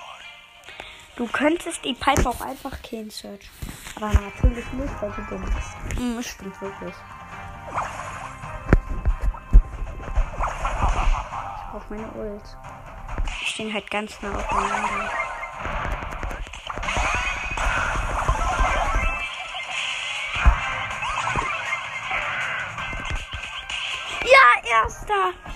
[1.17, 3.49] Du könntest die Piper auch einfach killen, Search.
[3.95, 6.15] Aber natürlich nicht, weil du dumm bist.
[6.15, 6.95] Das stimmt wirklich.
[11.55, 12.57] Ich brauch meine Ult.
[13.41, 15.11] Die stehen halt ganz nah aufeinander.
[24.23, 25.48] Ja, Erster.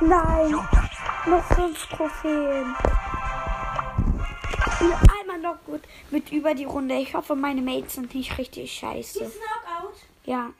[0.00, 0.52] Nein.
[1.26, 2.76] Noch fünf Trophäen.
[4.80, 6.94] Und einmal noch gut mit über die Runde.
[6.94, 9.24] Ich hoffe, meine Mates sind nicht richtig scheiße.
[9.24, 9.96] Ist Knockout.
[10.24, 10.50] Ja.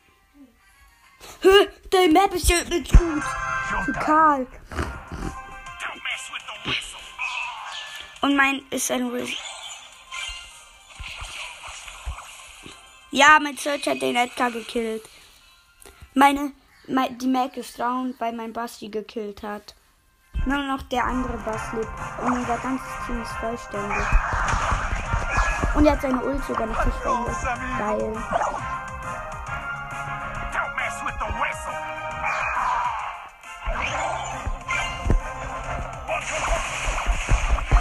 [1.43, 3.23] Hä, die Map ist ja nicht gut.
[3.85, 4.47] Zu Karl.
[6.65, 6.99] Whistle.
[8.23, 9.31] Und mein ist ein Riss.
[13.11, 15.03] Ja, mein Search hat den Edgar gekillt.
[16.15, 16.53] Meine, mein,
[16.89, 19.75] die Mac ist down, weil mein Basti gekillt hat.
[20.47, 21.89] Nur noch der andere Bass lebt.
[22.25, 24.07] Und unser ganzes Team ist vollständig.
[25.75, 27.37] Und er hat seine Ult sogar nicht verschwendet.
[27.79, 28.13] Geil.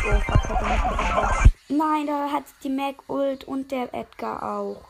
[0.09, 1.51] Oh, fuck, hat er nicht getroffen.
[1.69, 4.83] Nein, da hat die Mac Ult und der Edgar auch.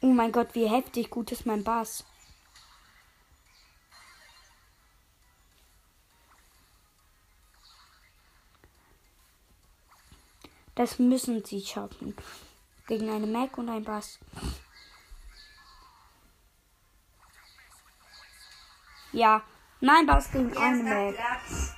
[0.00, 2.04] Oh mein Gott, wie heftig gut ist mein Bass.
[10.74, 12.16] Das müssen sie schaffen.
[12.86, 14.18] Gegen eine Mac und ein Bass.
[19.12, 19.42] Ja.
[19.80, 21.14] Nein, Bass gegen eine Erster Mac.
[21.16, 21.74] Platz.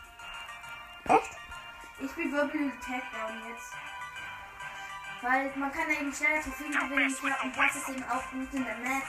[1.05, 1.37] Echt?
[2.01, 3.73] Ich spiele Wirbel Takedown jetzt.
[5.23, 8.65] Weil man kann eben schneller Trophäen gewinnen ja, und das ist eben auch gut in
[8.65, 9.05] der Map.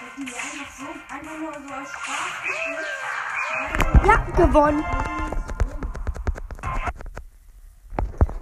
[0.00, 3.19] Dass die einfach so, einfach nur so aus Spaß.
[4.06, 4.84] Ja, gewonnen.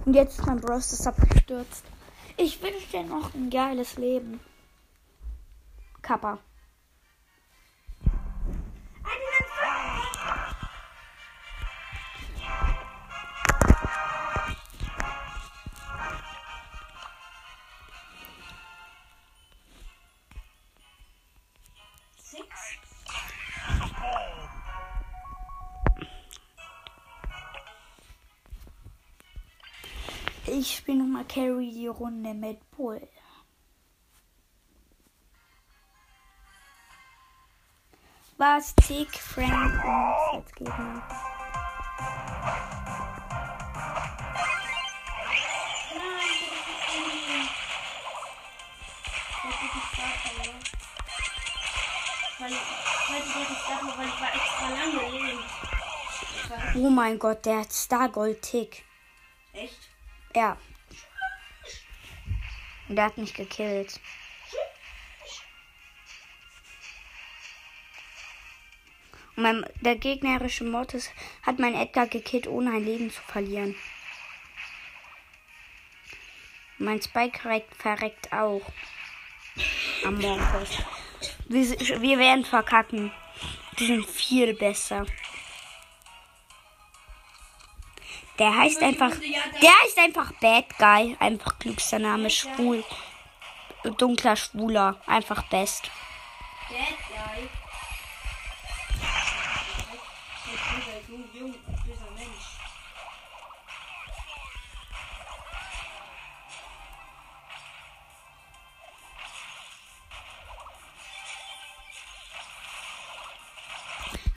[0.05, 1.83] Und jetzt ist mein Browser abgestürzt.
[2.37, 4.39] Ich wünsche dir noch ein geiles Leben.
[6.01, 6.39] Kappa.
[31.29, 33.07] Carry die Runde mit Bull.
[38.37, 41.03] Was Tick, Frank und jetzt leben.
[56.75, 58.83] Oh mein Gott, der hat Stargold Tick.
[59.53, 59.77] Echt?
[60.33, 60.57] Ja.
[62.89, 63.99] Und der hat mich gekillt.
[69.35, 71.11] Und mein, der gegnerische Mortis
[71.43, 73.75] hat mein Edgar gekillt, ohne ein Leben zu verlieren.
[76.79, 78.61] Mein Spike verreckt, verreckt auch.
[80.03, 80.83] Am Mortis.
[81.47, 83.11] Wir, wir werden verkacken.
[83.77, 85.05] Die sind viel besser.
[88.39, 89.11] Der heißt einfach.
[89.61, 91.17] Der heißt einfach Bad Guy.
[91.19, 92.29] Einfach klügster Name.
[92.29, 92.83] Schwul.
[93.97, 94.95] Dunkler Schwuler.
[95.05, 95.91] Einfach best.
[96.69, 97.49] Bad Guy.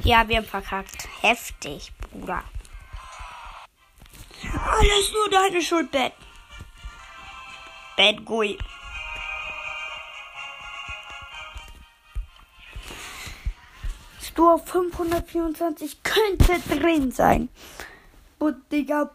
[0.05, 1.09] Ja, wir haben verkackt.
[1.21, 2.43] Heftig, Bruder.
[4.65, 6.13] Alles nur deine Schuld, Bad.
[7.97, 8.59] Bad Guy.
[14.21, 17.49] Stur 524 könnte drin sein.
[18.39, 19.11] But, Digga,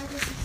[0.00, 0.39] Jetzt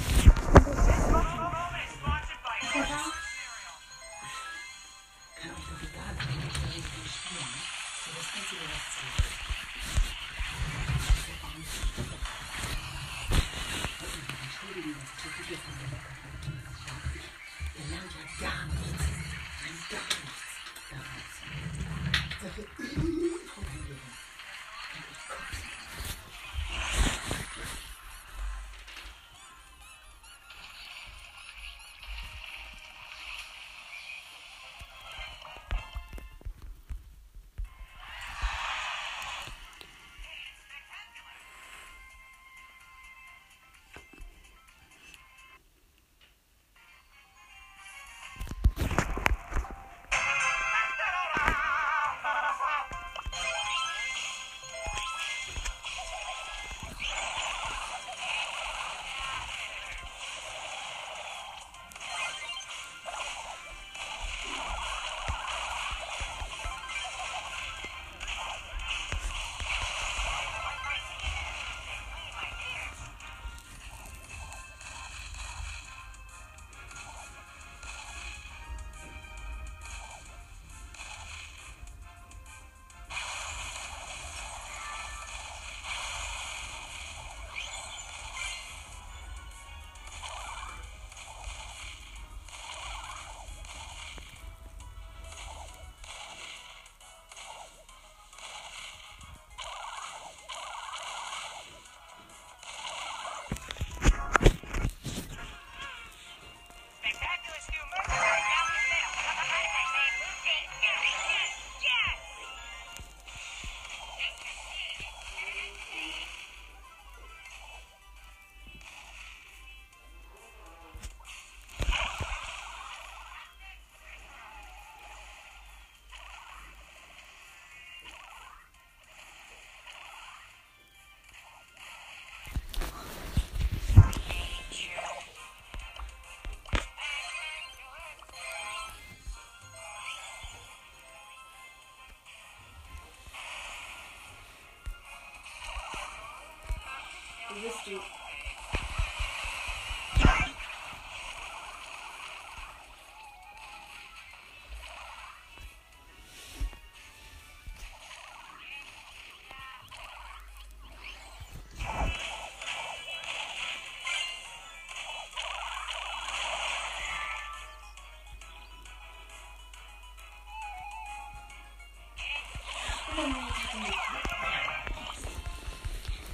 [147.66, 148.14] Du bist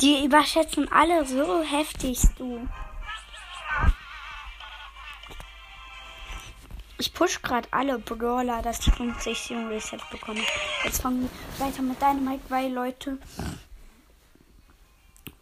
[0.02, 2.68] Die überschätzen alle so heftig, du.
[6.98, 10.44] Ich push gerade alle Brawler, dass die 50 Sion Reset bekommen.
[10.84, 13.20] Jetzt fangen wir weiter mit Dynamite, weil Leute.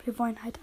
[0.03, 0.59] Wir wollen halt.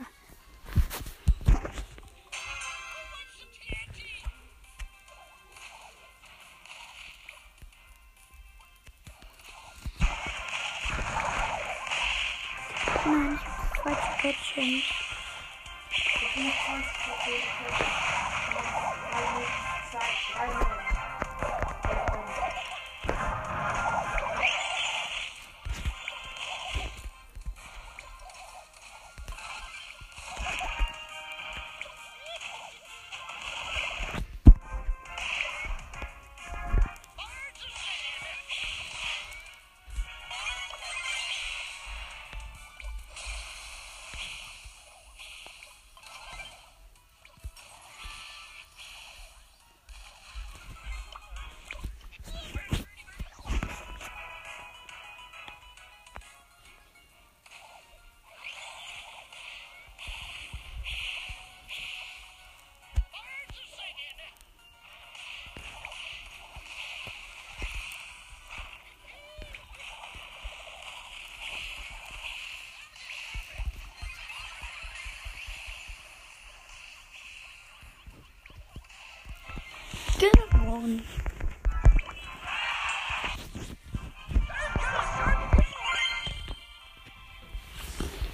[80.76, 81.02] Gewonnen.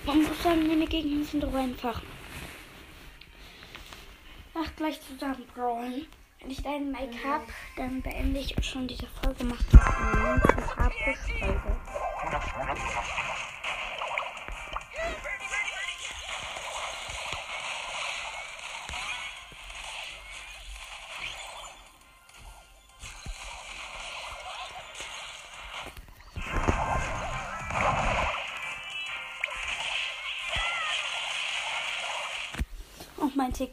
[0.05, 2.03] Man muss sagen, meine Gegner sind doch einfach.
[4.55, 6.07] Ach, gleich zusammen brawlen.
[6.41, 9.45] Wenn ich deinen Mic hab, dann beende ich schon diese Folge.
[9.45, 9.81] Macht das
[10.77, 10.91] eine
[11.39, 11.77] Folge.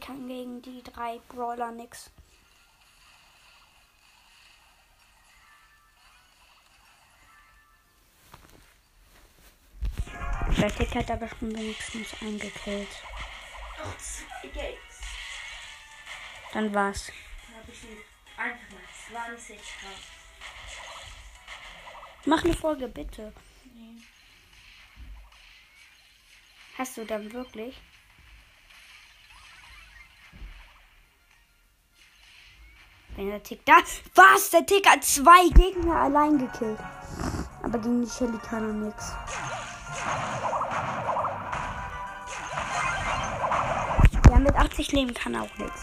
[0.00, 2.10] Kann gegen die drei Brawler nix.
[10.56, 12.88] Der Tick hat aber schon wenigstens eingekillt.
[16.52, 17.12] Dann war's.
[17.46, 17.98] Dann habe ich ihn
[18.36, 18.70] einfach
[19.12, 20.10] mal 20 drauf.
[22.24, 23.32] Mach eine Folge, bitte.
[23.64, 24.02] Nee.
[26.76, 27.80] Hast du dann wirklich?
[33.20, 33.74] Wenn der Tick da.
[34.14, 34.48] Was?
[34.48, 36.78] Der Tick hat zwei Gegner allein gekillt.
[37.62, 39.12] Aber gegen die Shelly kann er nix.
[44.30, 45.82] Ja, mit 80 Leben kann er auch nix.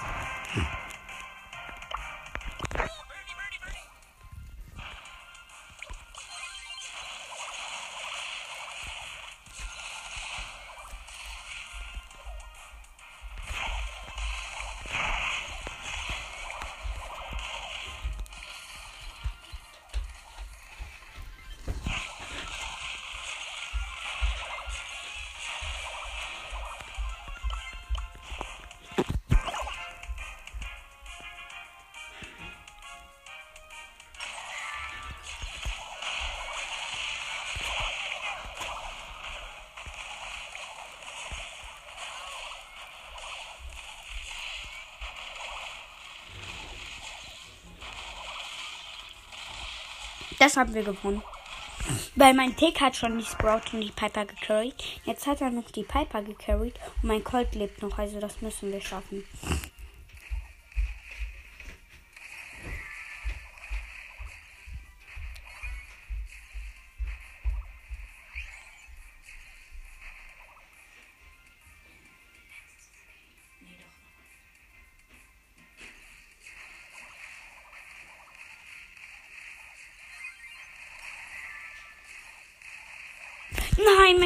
[50.48, 51.22] Das haben wir gewonnen.
[52.16, 54.82] Weil mein Tick hat schon die Sprout und die Piper gecarried.
[55.04, 57.98] Jetzt hat er noch die Piper gecarried und mein Colt lebt noch.
[57.98, 59.26] Also das müssen wir schaffen.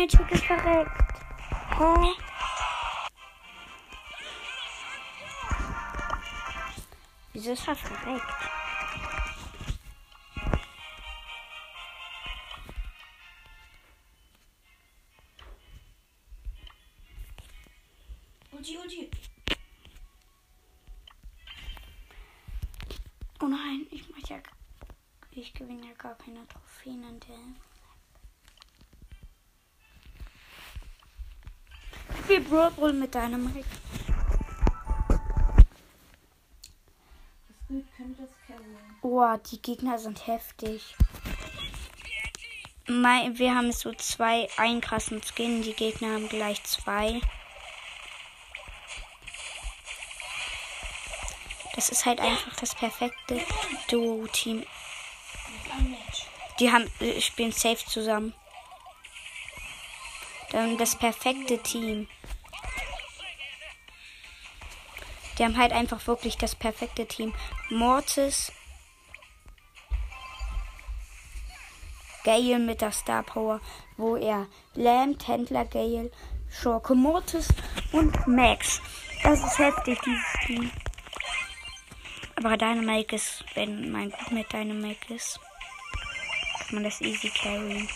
[0.02, 0.91] Mein Tick ist verreckt.
[1.78, 1.93] Hä?
[7.34, 8.26] Wieso ist er verreckt?
[18.52, 19.12] Ulti, Ulti.
[23.39, 24.38] Oh nein, ich mach ja.
[25.30, 27.70] Ich gewinne ja gar keine Trophäen an der.
[32.32, 33.65] Spiel Brawl Ball mit carryen.
[39.01, 40.95] Oh, die Gegner sind heftig.
[42.88, 45.61] Mei- Wir haben so zwei, einen krassen Skin.
[45.61, 47.19] Die Gegner haben gleich zwei.
[51.75, 53.41] Das ist halt einfach das perfekte
[53.89, 54.65] Duo-Team.
[56.61, 58.34] Die haben, äh, spielen safe zusammen.
[60.52, 62.08] Dann das perfekte Team.
[65.38, 67.34] Die haben halt einfach wirklich das perfekte Team.
[67.70, 68.52] Mortis.
[72.24, 73.60] Gale mit der Star Power,
[73.97, 76.12] wo er Lamb, Händler, Gale,
[76.49, 77.47] Schurke, Mortis
[77.91, 78.80] und Max.
[79.24, 80.72] Das ist heftig, dieses Team.
[82.36, 85.39] Aber Dynamite ist, wenn man gut mit Dynamite ist,
[86.60, 87.88] kann man das easy carryen.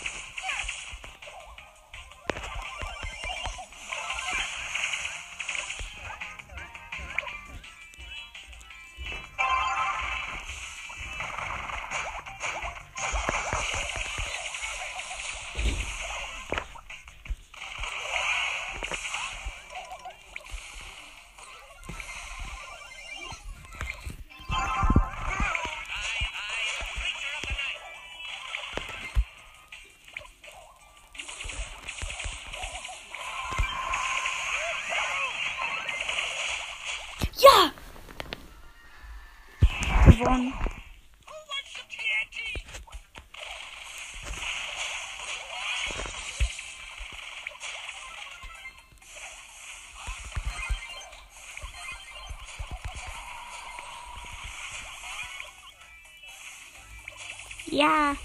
[57.86, 58.16] Ja.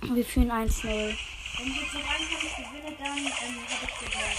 [0.00, 0.84] Wir führen 1-0.
[0.86, 3.28] Wenn ich jetzt noch Kampf gewinne, dann ähm,
[3.68, 4.38] habe ich gewonnen.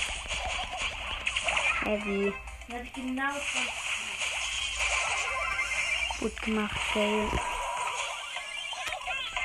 [1.83, 2.33] Heavy.
[2.67, 3.88] Dann habe ich genau 20
[6.19, 7.29] Gut gemacht, Faye.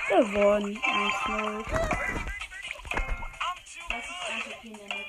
[0.08, 0.76] Gewonnen.
[0.76, 1.64] 1-0.
[3.88, 5.06] Das ist ein okay in der Map.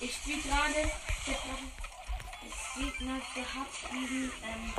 [0.00, 0.90] Ich spiele gerade.
[1.26, 4.32] Ich Gegner gehabt diesen.
[4.44, 4.72] Ähm,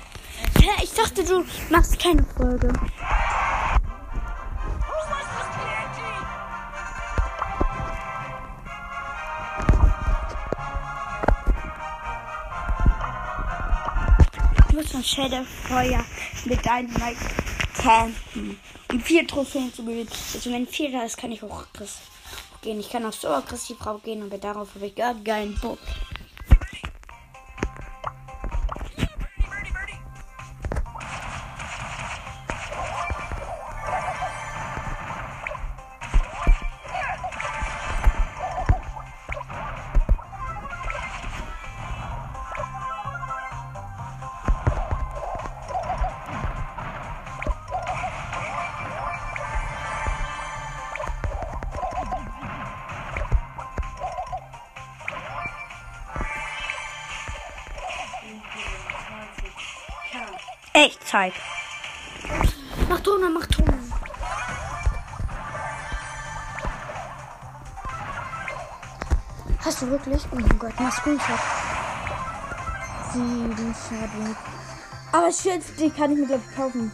[0.62, 2.74] Hä, ich dachte, du machst keine Folge.
[15.10, 16.06] Ich muss von Shadow Feuer
[16.46, 17.18] mit Dynamite
[17.76, 18.60] campen.
[18.92, 20.08] Um vier Trophäen zu gewinnen.
[20.34, 22.02] Also wenn vier da ist, kann ich auch aggressiv
[22.62, 22.80] gehen.
[22.80, 25.80] Ich kann auch so aggressiv drauf gehen, aber darauf habe ich gar keinen Bock.
[61.10, 61.34] Echtzeit.
[62.88, 63.66] Mach Ton, mach Ton.
[69.66, 70.22] Hast du wirklich?
[70.32, 71.40] Oh mein Gott, mach Screenshot.
[73.12, 74.36] Sieben Schaden.
[75.12, 76.92] Aber Schild, die kann ich mir gleich kaufen.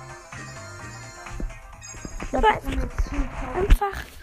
[2.32, 4.15] Aber einfach.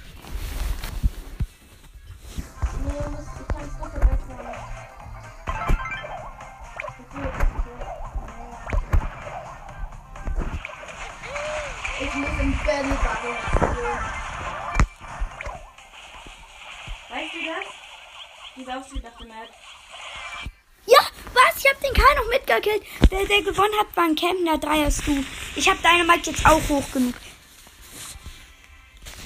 [22.73, 23.11] Mitgekillt.
[23.11, 24.45] Der, der gewonnen hat, war ein Camp.
[24.45, 25.25] Der drei hast du.
[25.57, 27.15] Ich hab deine Mike jetzt auch hoch genug.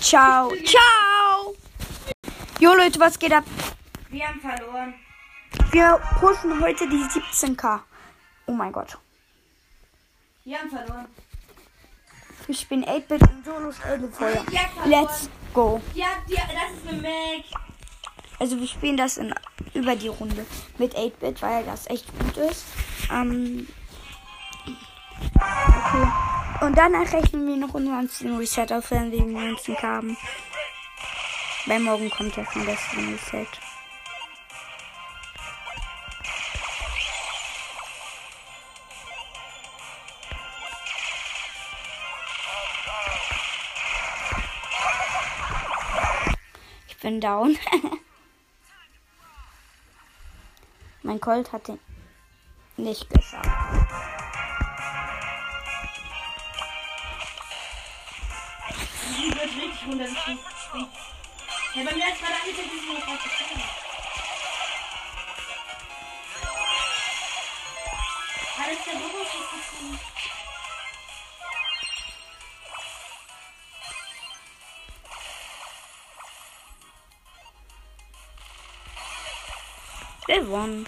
[0.01, 0.53] Ciao.
[0.65, 1.55] Ciao.
[2.61, 3.45] Jo, Leute, was geht ab?
[4.09, 4.95] Wir haben verloren.
[5.71, 7.81] Wir pushen heute die 17k.
[8.47, 8.99] Oh mein Gott.
[10.45, 11.07] Wir haben verloren.
[12.49, 14.45] Ich bin 8-Bit in Solo Feuer.
[14.53, 14.91] Ja, verloren.
[14.91, 15.81] Let's go.
[15.95, 17.45] Ja, ja, das ist eine Mac.
[18.39, 19.35] Also wir spielen das in,
[19.73, 20.45] über die Runde
[20.79, 22.67] mit 8-Bit, weil das echt gut ist.
[23.11, 23.67] Ähm,
[25.35, 26.09] okay.
[26.61, 30.17] Und danach rechnen wir noch unseren Reset auf, wenn wir den 19 haben.
[31.67, 33.47] Weil morgen kommt ja schon das Reset.
[46.89, 47.57] Ich bin down.
[51.07, 51.79] mein Colt hat den
[52.77, 53.49] nicht geschafft.
[59.09, 60.39] Die wird richtig runtergespielt.
[61.75, 62.73] Ja, beim letzten Mal dachte ich, dass ich
[68.85, 69.16] der Beruf
[80.45, 80.87] grind.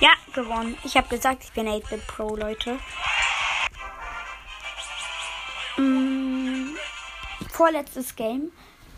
[0.00, 0.76] Ja, gewonnen.
[0.82, 2.78] Ich habe gesagt, ich bin 8-Bit Pro, Leute.
[5.76, 6.74] Mm,
[7.52, 8.50] vorletztes Game.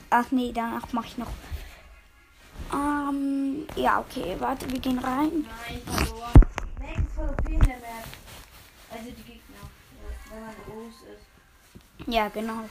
[0.09, 1.29] Ach nee, danach mache ich noch.
[2.73, 5.47] Ähm, ja, okay, warte, wir gehen rein.
[5.69, 6.33] Nein, verloren.
[6.81, 8.05] Mac ist voll OP in der Map.
[8.91, 9.57] Also die Gegner.
[10.31, 12.09] Ja, wenn man groß ist.
[12.15, 12.69] Ja, genau.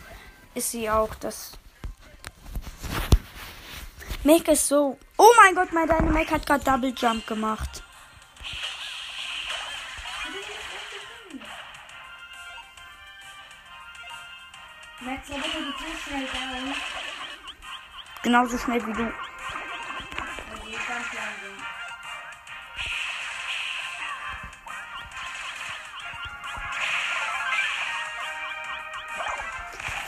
[0.56, 1.54] Ist sie auch das.
[4.24, 4.98] Make ist so.
[5.18, 7.84] Oh mein Gott, mein Dynamic hat gerade Double Jump gemacht.
[15.02, 16.74] Max, aber so schnell down.
[18.22, 19.12] Genauso schnell wie du.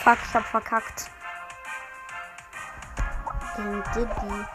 [0.06, 1.10] Fuck, ich hab verkackt.
[3.58, 4.46] Den Diddy.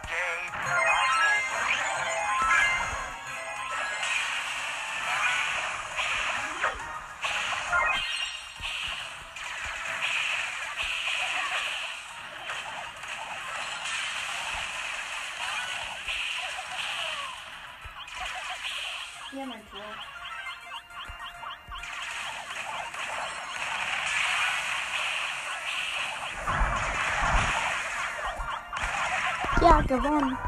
[29.91, 30.39] Ja,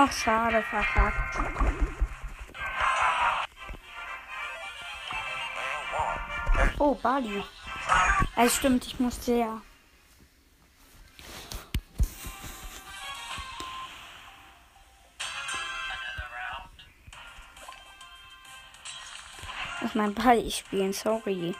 [0.00, 1.40] Ach, schade, verkackt.
[6.78, 7.42] Oh, Bali.
[8.36, 9.60] Also stimmt, ich musste ja.
[19.80, 21.56] Muss mein Bali spielen, sorry.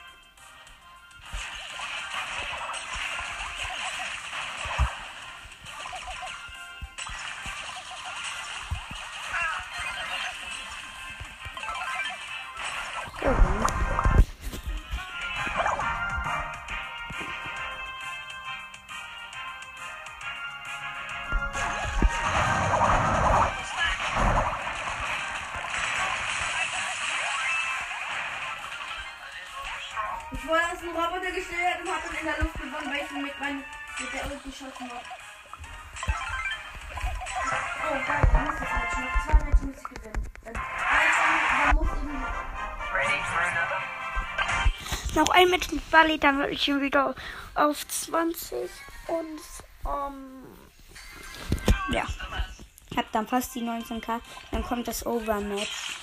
[31.59, 33.65] Gesteuert und habe dann in der Luft gewonnen, weil ich ihn mit, meinem,
[33.99, 35.05] mit der Ult geschossen habe.
[37.85, 39.15] Oh, geil, ich muss das Match noch.
[39.25, 40.23] Zwei Matches muss ich gewinnen.
[40.45, 42.25] Dann, man muss eben.
[42.95, 43.81] Ready for another?
[45.15, 47.15] Noch ein Match mit Bali, dann will ich ihn wieder
[47.55, 48.71] auf 20
[49.09, 49.41] und
[49.87, 50.47] ähm,
[51.91, 52.05] ja.
[52.91, 54.21] Ich hab dann fast die 19k.
[54.53, 55.97] Dann kommt das Overmatch.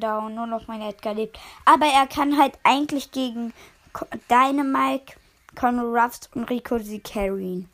[0.00, 1.38] Bin down, nur noch mein Edgar lebt.
[1.64, 3.52] Aber er kann halt eigentlich gegen
[4.30, 5.14] Dynamite,
[5.54, 7.68] Conor Ruffs und Rico sie carryen.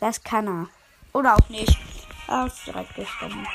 [0.00, 0.68] Das kann er.
[1.12, 1.76] Oder auch nicht.
[2.28, 3.46] Er ist direkt gestorben.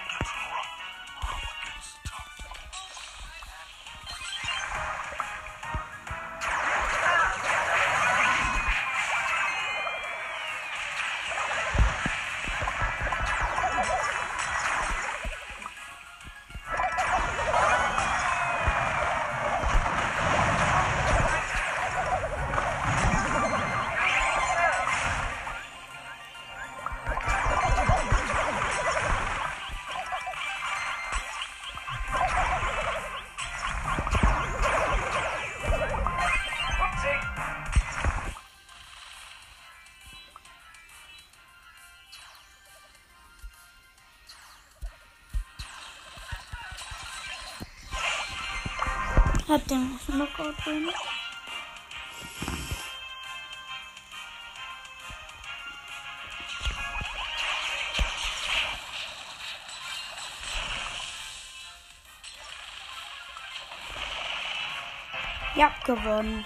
[65.62, 66.44] Ja, gewonnen.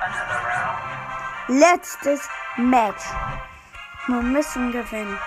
[0.00, 0.40] Another
[1.48, 1.60] round.
[1.60, 3.02] Letztes Match.
[4.06, 5.18] Wir müssen gewinnen.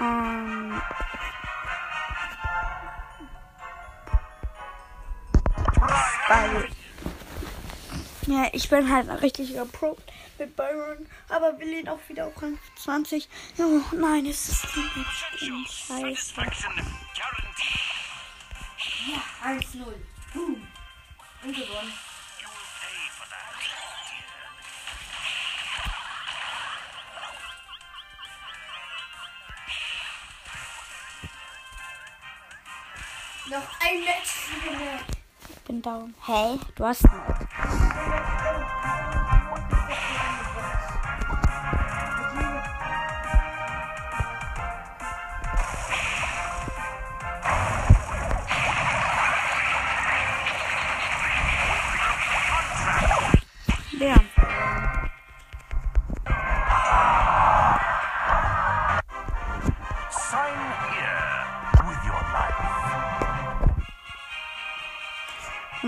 [0.00, 0.80] Ähm,
[6.28, 6.68] Byron.
[8.28, 9.96] Ja, ich bin halt ein richtiger Pro
[10.38, 13.28] mit Byron, aber will ihn auch wieder auf Rang 20.
[13.58, 15.24] Oh nein, es ist Match.
[15.88, 16.34] Scheiße.
[19.04, 19.94] Ja, 1-0.
[20.32, 20.66] Boom.
[21.42, 21.92] Und gewonnen.
[22.38, 23.52] You will pay for that,
[33.48, 33.58] dear.
[33.58, 34.32] Noch ein Match.
[35.48, 36.14] Ich bin down.
[36.24, 37.12] Hey, du hast nicht.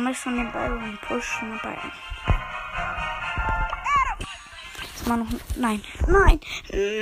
[0.04, 1.78] Du musst schon den Ball und pushen dabei.
[4.92, 5.26] Das war noch.
[5.56, 6.40] Nein, nein,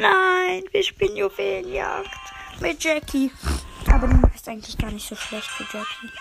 [0.00, 0.62] nein.
[0.70, 2.08] Wir spielen Juwelenjagd
[2.60, 3.32] mit Jackie.
[3.92, 6.12] Aber die ist eigentlich gar nicht so schlecht für Jackie.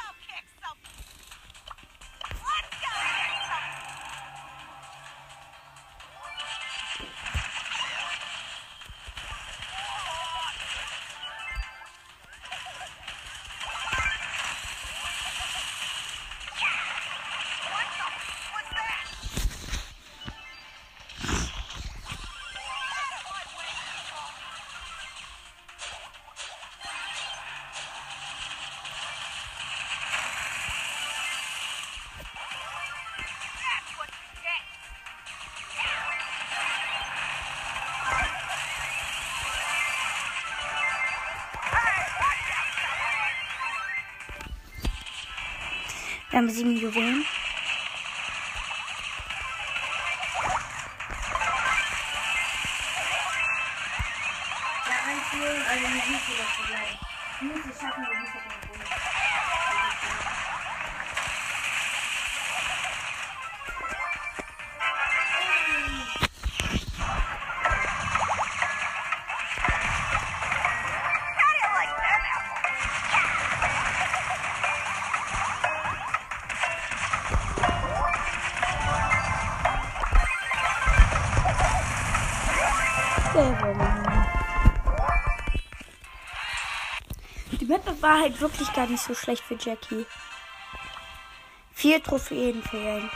[46.41, 47.23] Wir haben sieben Juwelen.
[88.02, 90.06] War halt wirklich gar nicht so schlecht für Jackie.
[91.74, 93.10] Vier Trophäen fehlen.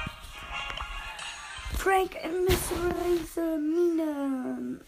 [1.77, 4.79] Frank and Miss Riese Mine.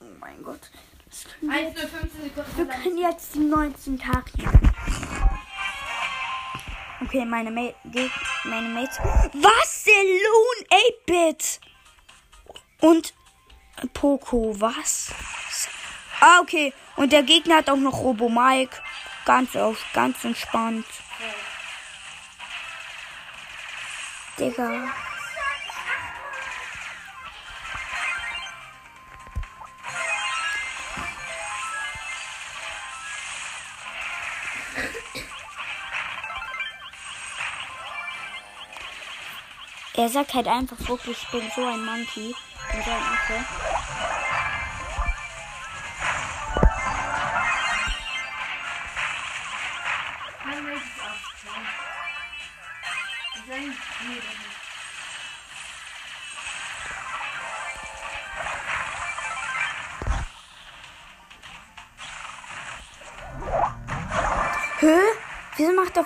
[0.00, 0.70] Oh mein Gott.
[1.08, 2.56] Das können wir, 1 0, 15 Sekunden.
[2.56, 4.72] wir können jetzt die 19 Tag nehmen.
[7.02, 8.10] Okay, meine, Ma Geg
[8.44, 8.98] meine Mates.
[8.98, 9.84] Was?
[9.84, 11.60] Der Loon 8-Bit!
[12.80, 13.14] Und
[13.92, 15.12] Poco, was?
[16.20, 16.72] Ah, okay.
[16.96, 18.76] Und der Gegner hat auch noch Robo Mike.
[19.26, 20.86] Ganz auf, ganz entspannt.
[24.38, 24.88] Digga.
[39.94, 42.32] Er sagt halt einfach wirklich, ich bin so ein Monkey.
[42.72, 43.75] Und so ein.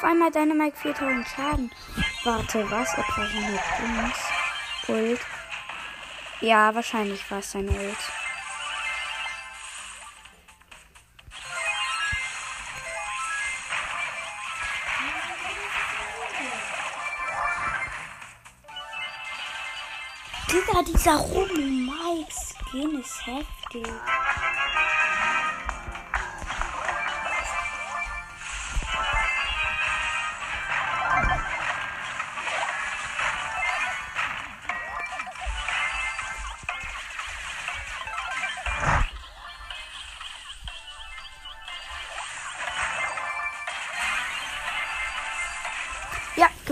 [0.01, 1.71] Auf einmal deine Mike 4000 Schaden?
[2.25, 2.95] Warte, was?
[2.95, 4.89] Er präsentiert uns.
[4.89, 5.21] Ult.
[6.41, 7.97] Ja, wahrscheinlich war es sein Ult.
[20.51, 23.87] Digga, dieser Robo Mike Skin ist heftig.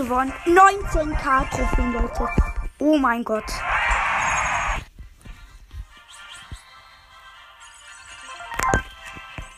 [0.09, 0.33] Gewonnen.
[0.45, 2.29] 19k Trophäen, Leute.
[2.79, 3.45] Oh mein Gott.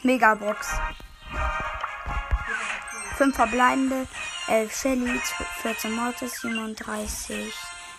[0.04, 0.68] Megabox.
[3.18, 4.08] 5 verbleibende,
[4.47, 5.22] 11 Shelly,
[5.62, 7.54] 14 Mortis, 37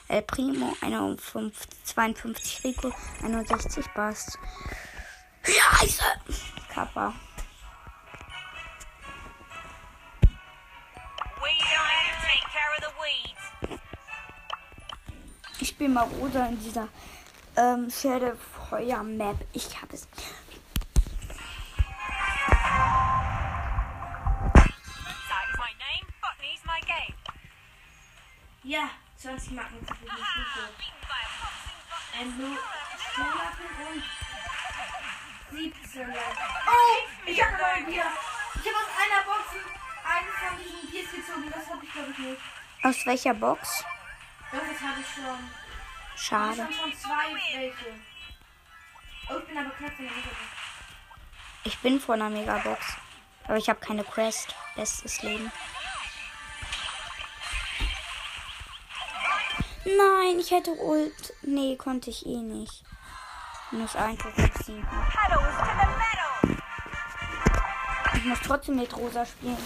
[0.09, 1.53] El Primo, 51,
[1.85, 4.39] 52 Rico, 61 Bast.
[5.45, 6.03] Scheiße!
[6.69, 7.15] Kappa.
[15.83, 16.89] Spiele mal Rosa in dieser
[17.57, 19.37] ähm, Pferdefeuer-Map.
[19.53, 20.07] Ich habe es.
[28.63, 30.15] Ja, 20 Marken a boxing
[30.55, 30.71] bot.
[32.17, 32.57] Ein Lu
[33.13, 34.03] Schulappen und
[35.51, 36.07] 17.
[36.07, 38.05] Oh, Ich habe neue Bier.
[38.55, 39.45] Ich habe aus einer Box
[40.05, 41.51] einen von diesen Biers gezogen.
[41.53, 42.41] Das habe ich glaube ich nicht.
[42.85, 43.85] Aus welcher Box?
[44.53, 45.72] Das habe ich schon.
[46.23, 46.69] Ich Schade.
[46.71, 46.87] Oh,
[51.65, 51.97] ich bin.
[51.97, 52.97] Ich vor einer Megabox.
[53.43, 54.55] Aber ich habe keine Quest.
[54.77, 55.51] Bestes Leben.
[59.85, 61.35] Nein, ich hätte Ult.
[61.43, 62.85] Nee, konnte ich eh nicht.
[63.73, 64.23] Minus 1
[64.65, 64.87] ziehen.
[64.87, 65.89] Pedals to the
[66.47, 66.63] metal!
[68.15, 69.59] Ich muss trotzdem mit Rosa spielen.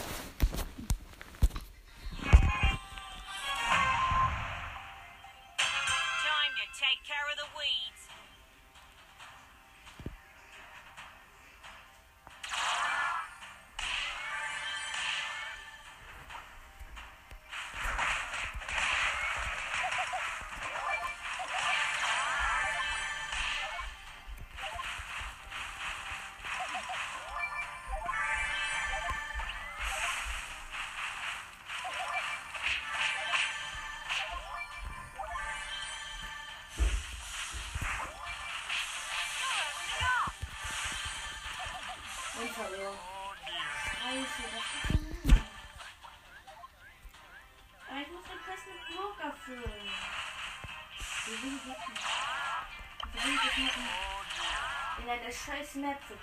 [55.17, 55.21] Dear.
[55.21, 56.15] In einer scheiß Map für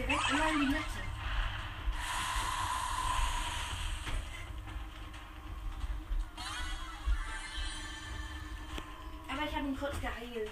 [0.00, 0.80] direkt immer in die Mitte.
[9.28, 10.50] Aber ich habe ihn kurz geheilt.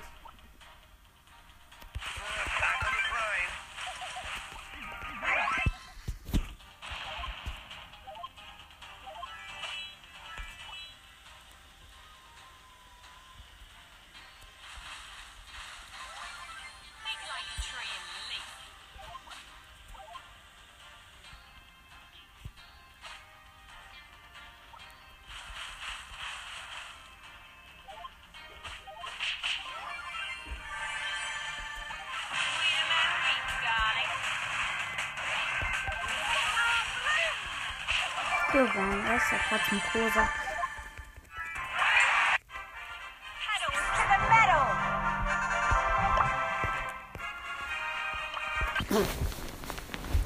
[38.53, 39.05] Gewonnen.
[39.07, 40.29] Das ist ja gerade ein metal!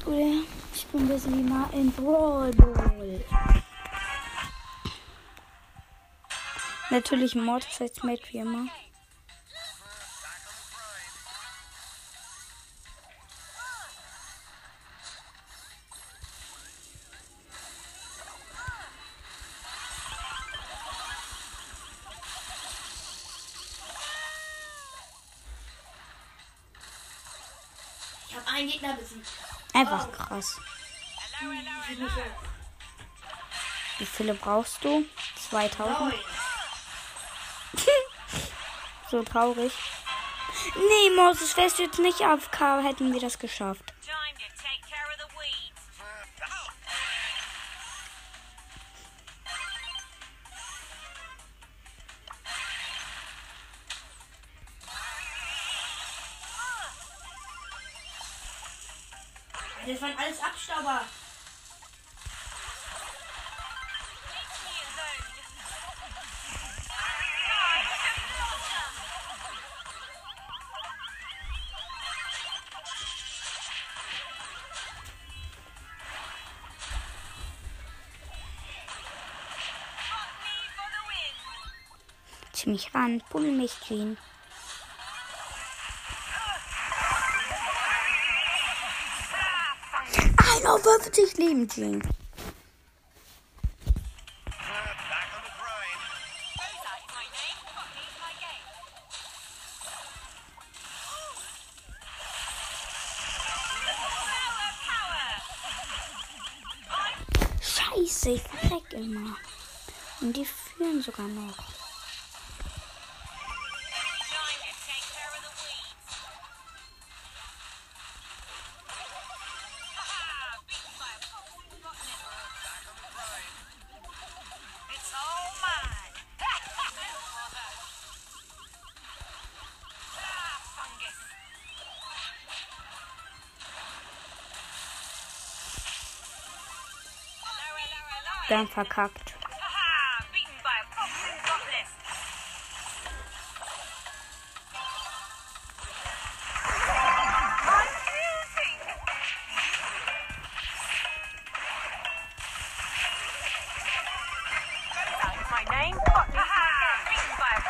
[0.07, 0.44] Oder
[0.74, 2.53] ich bin ein bisschen wie mal in Brawl.
[6.90, 8.69] Natürlich Mortis als wie immer.
[28.73, 29.27] Gegner besiegt.
[29.74, 30.61] Einfach krass.
[31.39, 31.53] Hello,
[31.86, 32.09] hello.
[33.99, 35.05] Wie viele brauchst du?
[35.51, 35.99] 2000?
[35.99, 36.15] Neun.
[39.11, 39.73] So traurig.
[40.74, 43.91] Nee, Moses, wärst du jetzt nicht AFK, hätten wir das geschafft.
[59.84, 61.00] Das waren alles Abstauber.
[82.52, 84.16] Zieh mich ran, pummel mich, Jean.
[90.84, 92.02] Einundfünfzig Leben, Jean.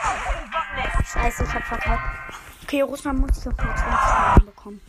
[0.02, 1.12] Boxing botanist.
[1.12, 2.34] Scheiße, ich hab verkackt.
[2.64, 4.80] Okay, Russland muss nur 20 Minuten bekommen.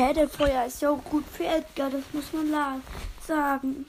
[0.00, 2.82] Schädelfeuer ist ja auch gut für Edgar, das muss man
[3.26, 3.84] sagen.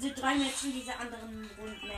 [0.00, 1.90] Also drei Matches in dieser anderen Runden.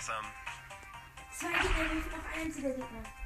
[0.00, 0.26] Awesome.
[1.30, 3.19] Zwei Gegner, noch ein einziger Gegner?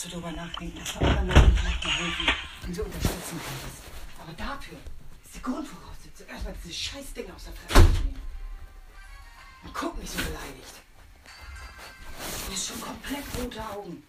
[0.00, 2.28] Kannst du darüber nachdenken, dass du anderen Leuten vielleicht mal helfen
[2.66, 3.82] und sie unterstützen könntest.
[4.18, 4.78] Aber dafür
[5.22, 8.22] ist die Grundvoraussetzung, erstmal diese scheiß Dinge aus der Fresse zu nehmen.
[9.62, 10.74] Und guck nicht so beleidigt.
[12.46, 14.02] Du hast schon komplett rote Augen.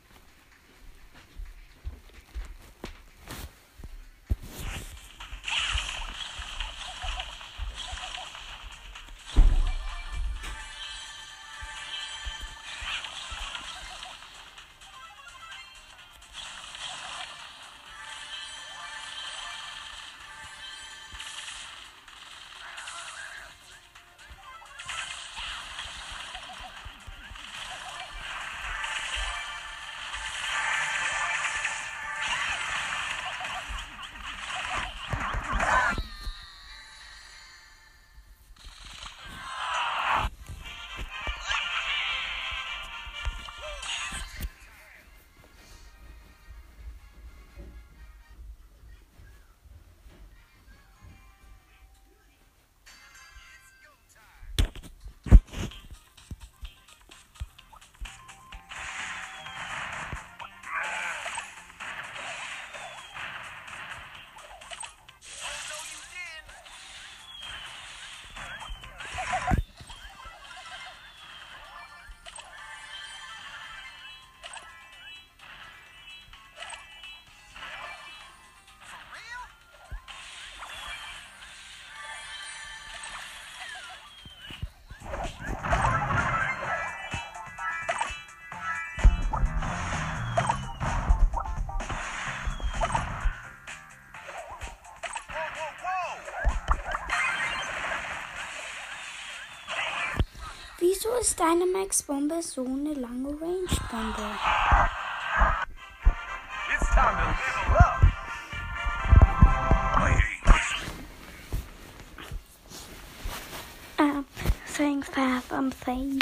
[101.03, 104.37] Wieso ist deine Max-Bombe so eine lange Range-Bombe?
[106.75, 107.25] It's time to
[107.65, 108.05] level up.
[109.97, 110.69] I hate this.
[113.97, 114.25] I'm
[114.67, 116.21] saying fast, I'm saying.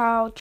[0.00, 0.28] Ciao.